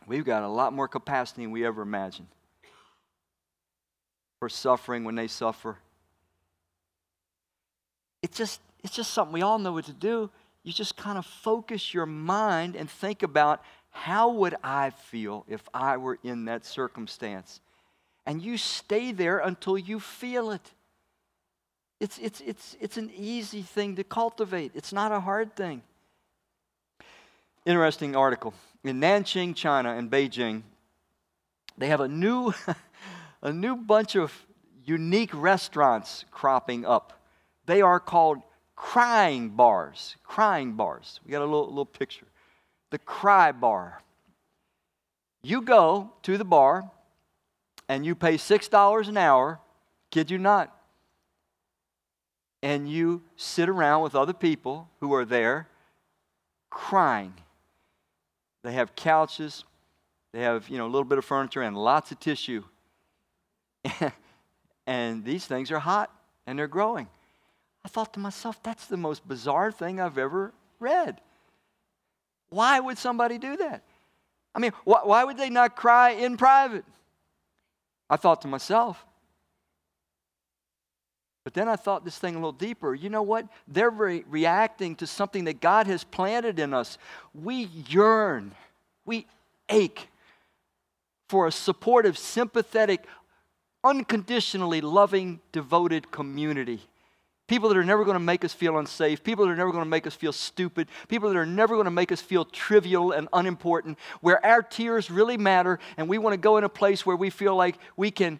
[0.06, 2.28] we've got a lot more capacity than we ever imagined
[4.38, 5.78] for suffering when they suffer.
[8.22, 10.30] It's just, it's just something we all know what to do.
[10.62, 13.62] You just kind of focus your mind and think about
[13.94, 17.60] how would I feel if I were in that circumstance?
[18.26, 20.72] And you stay there until you feel it.
[22.00, 25.80] It's, it's, it's, it's an easy thing to cultivate, it's not a hard thing.
[27.64, 28.52] Interesting article.
[28.82, 30.62] In Nanjing, China, and Beijing,
[31.78, 32.52] they have a new,
[33.42, 34.32] a new bunch of
[34.84, 37.12] unique restaurants cropping up.
[37.66, 38.42] They are called
[38.74, 40.16] crying bars.
[40.24, 41.20] Crying bars.
[41.24, 42.26] We got a little, little picture
[42.94, 44.00] the cry bar.
[45.42, 46.88] You go to the bar
[47.88, 49.58] and you pay $6 an hour,
[50.12, 50.72] kid you not,
[52.62, 55.66] and you sit around with other people who are there
[56.70, 57.34] crying.
[58.62, 59.64] They have couches,
[60.32, 62.62] they have, you know, a little bit of furniture and lots of tissue.
[64.86, 66.12] and these things are hot
[66.46, 67.08] and they're growing.
[67.84, 71.20] I thought to myself, that's the most bizarre thing I've ever read.
[72.54, 73.82] Why would somebody do that?
[74.54, 76.84] I mean, why, why would they not cry in private?
[78.08, 79.04] I thought to myself.
[81.42, 82.94] But then I thought this thing a little deeper.
[82.94, 83.48] You know what?
[83.66, 86.96] They're re- reacting to something that God has planted in us.
[87.34, 88.52] We yearn,
[89.04, 89.26] we
[89.68, 90.08] ache
[91.28, 93.04] for a supportive, sympathetic,
[93.82, 96.82] unconditionally loving, devoted community.
[97.46, 99.84] People that are never going to make us feel unsafe, people that are never going
[99.84, 103.12] to make us feel stupid, people that are never going to make us feel trivial
[103.12, 107.04] and unimportant, where our tears really matter, and we want to go in a place
[107.04, 108.38] where we feel like we can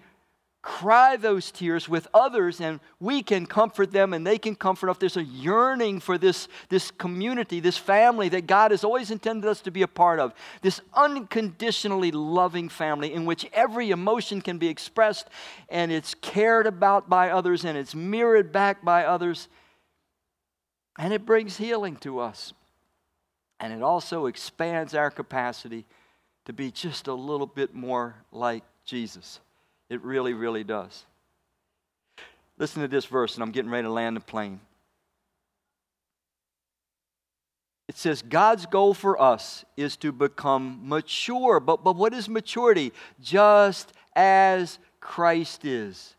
[0.65, 4.97] cry those tears with others and we can comfort them and they can comfort us.
[4.97, 9.61] There's a yearning for this, this community, this family that God has always intended us
[9.61, 10.33] to be a part of.
[10.63, 15.29] This unconditionally loving family in which every emotion can be expressed
[15.69, 19.49] and it's cared about by others and it's mirrored back by others.
[20.99, 22.55] And it brings healing to us.
[23.61, 25.85] And it also expands our capacity
[26.47, 29.41] to be just a little bit more like Jesus.
[29.95, 31.05] It really, really does.
[32.59, 34.59] Listen to this verse, and I'm getting ready to land the plane.
[37.87, 41.61] It says, God's goal for us is to become mature.
[41.61, 42.93] But, but what is maturity?
[43.21, 46.17] Just as Christ is.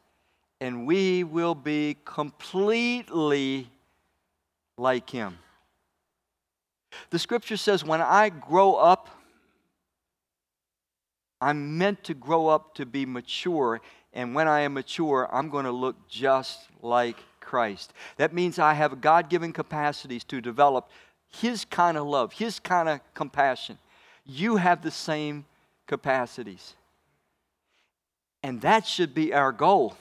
[0.62, 3.70] And we will be completely
[4.78, 5.38] like Him.
[7.10, 8.95] The scripture says, When I grow up,
[11.42, 13.82] I'm meant to grow up to be mature,
[14.14, 17.94] and when I am mature, I'm going to look just like Christ.
[18.18, 20.90] That means I have God given capacities to develop
[21.28, 23.78] His kind of love, His kind of compassion.
[24.26, 25.46] You have the same
[25.88, 26.74] capacities.
[28.42, 29.96] And that should be our goal.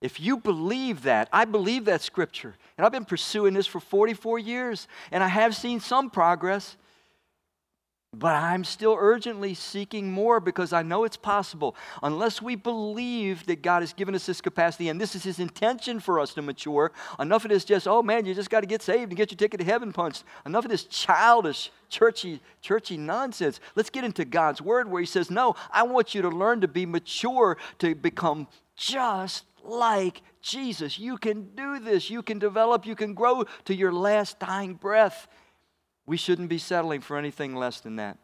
[0.00, 2.54] If you believe that, I believe that scripture.
[2.76, 6.76] And I've been pursuing this for 44 years, and I have seen some progress.
[8.12, 11.76] But I'm still urgently seeking more because I know it's possible.
[12.02, 16.00] Unless we believe that God has given us this capacity and this is His intention
[16.00, 18.80] for us to mature, enough of this just, oh man, you just got to get
[18.80, 20.24] saved and get your ticket to heaven punched.
[20.46, 23.60] Enough of this childish, churchy, churchy nonsense.
[23.74, 26.68] Let's get into God's Word where He says, no, I want you to learn to
[26.68, 30.98] be mature, to become just like Jesus.
[30.98, 32.08] You can do this.
[32.08, 32.86] You can develop.
[32.86, 35.26] You can grow to your last dying breath.
[36.06, 38.18] We shouldn't be settling for anything less than that.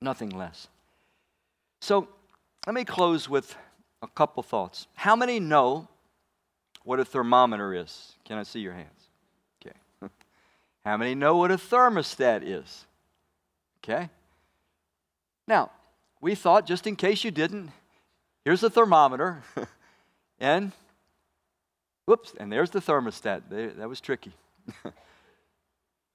[0.00, 0.68] Nothing less.
[1.80, 2.08] So
[2.66, 3.56] let me close with
[4.02, 4.86] a couple thoughts.
[4.94, 5.88] How many know
[6.84, 8.14] what a thermometer is?
[8.24, 9.08] Can I see your hands?
[9.60, 9.76] Okay.
[10.84, 12.86] How many know what a thermostat is?
[13.82, 14.08] Okay.
[15.46, 15.70] Now,
[16.20, 17.70] we thought, just in case you didn't,
[18.44, 19.42] here's a thermometer,
[20.40, 20.72] and
[22.04, 23.42] whoops, and there's the thermostat.
[23.78, 24.32] That was tricky.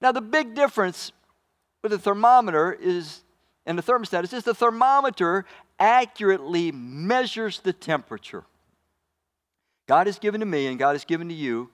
[0.04, 1.12] Now, the big difference
[1.82, 3.22] with a thermometer is,
[3.64, 5.46] and the thermostat is this the thermometer
[5.80, 8.44] accurately measures the temperature.
[9.88, 11.70] God has given to me and God has given to you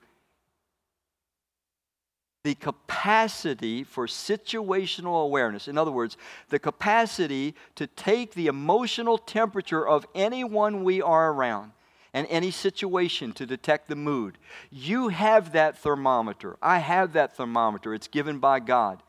[2.45, 5.67] the capacity for situational awareness.
[5.67, 6.15] In other words,
[6.47, 11.73] the capacity to take the emotional temperature of anyone we are around
[12.13, 14.37] and any situation to detect the mood.
[14.69, 16.57] You have that thermometer.
[16.61, 17.93] I have that thermometer.
[17.93, 19.01] It's given by God.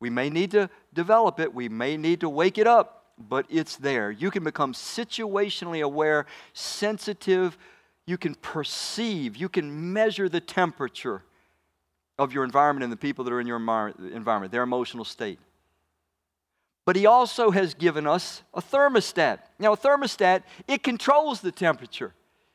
[0.00, 3.76] We may need to develop it, we may need to wake it up, but it's
[3.76, 4.10] there.
[4.10, 7.56] You can become situationally aware, sensitive.
[8.06, 11.22] You can perceive, you can measure the temperature
[12.18, 15.38] of your environment and the people that are in your environment, their emotional state.
[16.84, 19.38] But he also has given us a thermostat.
[19.58, 22.12] Now, a thermostat, it controls the temperature.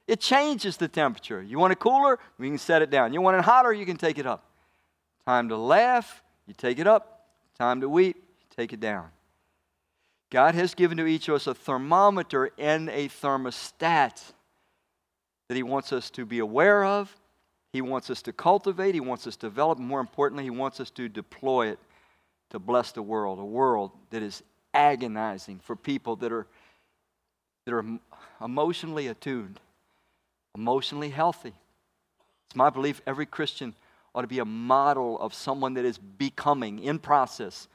[0.09, 1.39] It changes the temperature.
[1.39, 2.17] You want it cooler?
[2.39, 3.13] We can set it down.
[3.13, 3.71] You want it hotter?
[3.71, 4.43] You can take it up.
[5.27, 6.23] Time to laugh?
[6.47, 7.27] You take it up.
[7.59, 8.15] Time to weep?
[8.15, 9.09] You take it down.
[10.31, 14.19] God has given to each of us a thermometer and a thermostat
[15.47, 17.15] that He wants us to be aware of,
[17.71, 20.89] He wants us to cultivate, He wants us to develop, more importantly, He wants us
[20.91, 21.79] to deploy it
[22.49, 24.41] to bless the world, a world that is
[24.73, 26.47] agonizing for people that are,
[27.65, 27.85] that are
[28.41, 29.59] emotionally attuned
[30.55, 31.53] emotionally healthy.
[32.47, 33.75] It's my belief every Christian
[34.13, 37.67] ought to be a model of someone that is becoming, in process,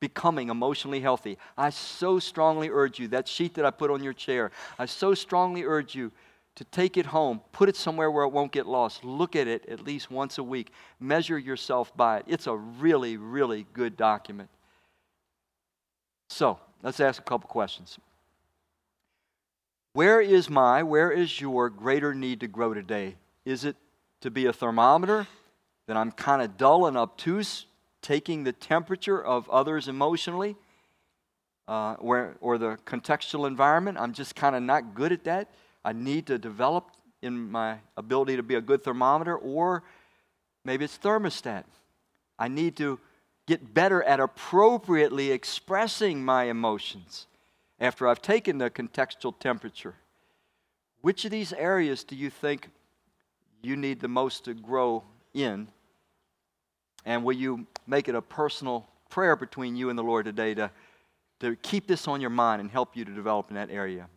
[0.00, 1.38] becoming emotionally healthy.
[1.56, 5.14] I so strongly urge you, that sheet that I put on your chair, I so
[5.14, 6.10] strongly urge you
[6.56, 9.68] to take it home, put it somewhere where it won't get lost, look at it
[9.68, 10.70] at least once a week,
[11.00, 12.26] measure yourself by it.
[12.28, 14.48] It's a really, really good document.
[16.30, 17.98] So, let's ask a couple questions.
[19.94, 23.14] Where is my, where is your greater need to grow today?
[23.44, 23.76] Is it
[24.22, 25.28] to be a thermometer
[25.86, 27.66] that I'm kind of dull and obtuse,
[28.02, 30.56] taking the temperature of others emotionally,
[31.68, 33.96] uh, or the contextual environment?
[33.96, 35.54] I'm just kind of not good at that.
[35.84, 36.90] I need to develop
[37.22, 39.84] in my ability to be a good thermometer, or
[40.64, 41.62] maybe it's thermostat.
[42.36, 42.98] I need to
[43.46, 47.28] get better at appropriately expressing my emotions
[47.84, 49.94] after I've taken the contextual temperature.
[51.02, 52.70] Which of these areas do you think
[53.62, 55.04] you need the most to grow
[55.34, 55.68] in?
[57.04, 60.70] And will you make it a personal prayer between you and the Lord today to,
[61.40, 64.08] to keep this on your mind and help you to develop in that area?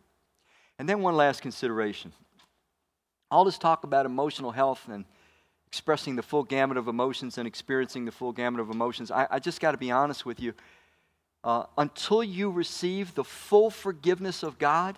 [0.80, 2.14] And then, one last consideration.
[3.30, 5.04] All this talk about emotional health and
[5.68, 9.40] expressing the full gamut of emotions and experiencing the full gamut of emotions, I, I
[9.40, 10.54] just got to be honest with you
[11.48, 14.98] uh, until you receive the full forgiveness of God,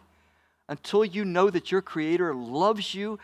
[0.67, 3.19] until you know that your Creator loves you,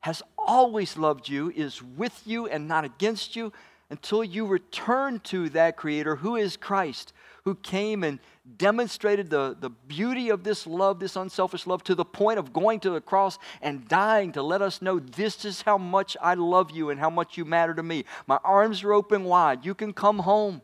[0.00, 3.52] has always loved you, is with you and not against you,
[3.90, 7.12] until you return to that Creator who is Christ,
[7.44, 8.18] who came and
[8.56, 12.80] demonstrated the, the beauty of this love, this unselfish love, to the point of going
[12.80, 16.70] to the cross and dying to let us know this is how much I love
[16.70, 18.06] you and how much you matter to me.
[18.26, 19.66] My arms are open wide.
[19.66, 20.62] You can come home.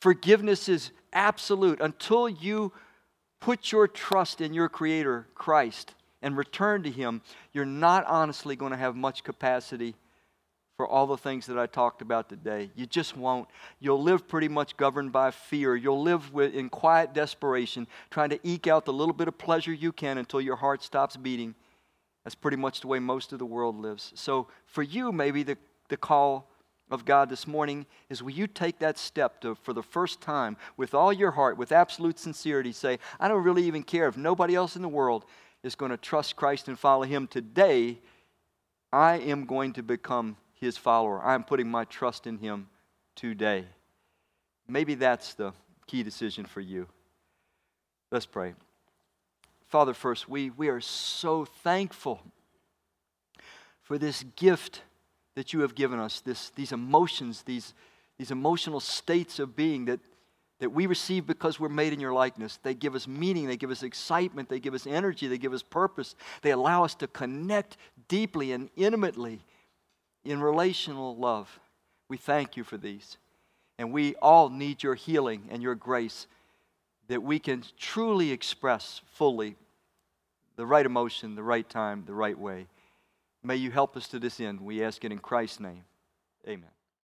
[0.00, 2.72] Forgiveness is absolute until you
[3.40, 7.22] put your trust in your Creator, Christ, and return to Him.
[7.52, 9.94] You're not honestly going to have much capacity
[10.76, 12.70] for all the things that I talked about today.
[12.74, 13.48] You just won't.
[13.80, 15.76] You'll live pretty much governed by fear.
[15.76, 19.72] You'll live with, in quiet desperation, trying to eke out the little bit of pleasure
[19.72, 21.54] you can until your heart stops beating.
[22.24, 24.12] That's pretty much the way most of the world lives.
[24.14, 25.58] So, for you, maybe the,
[25.88, 26.49] the call
[26.90, 30.56] of God this morning is will you take that step to, for the first time,
[30.76, 34.54] with all your heart, with absolute sincerity, say, I don't really even care if nobody
[34.54, 35.24] else in the world
[35.62, 37.98] is going to trust Christ and follow Him today,
[38.92, 41.22] I am going to become His follower.
[41.22, 42.68] I'm putting my trust in Him
[43.14, 43.66] today.
[44.66, 45.52] Maybe that's the
[45.86, 46.86] key decision for you.
[48.10, 48.54] Let's pray.
[49.68, 52.20] Father, first, we, we are so thankful
[53.82, 54.82] for this gift
[55.40, 57.72] that you have given us, this, these emotions, these,
[58.18, 59.98] these emotional states of being that,
[60.58, 62.58] that we receive because we're made in your likeness.
[62.62, 65.62] They give us meaning, they give us excitement, they give us energy, they give us
[65.62, 66.14] purpose.
[66.42, 69.40] They allow us to connect deeply and intimately
[70.26, 71.58] in relational love.
[72.10, 73.16] We thank you for these.
[73.78, 76.26] And we all need your healing and your grace
[77.08, 79.56] that we can truly express fully
[80.56, 82.66] the right emotion, the right time, the right way.
[83.42, 84.60] May you help us to this end.
[84.60, 85.84] We ask it in Christ's name.
[86.46, 86.70] Amen.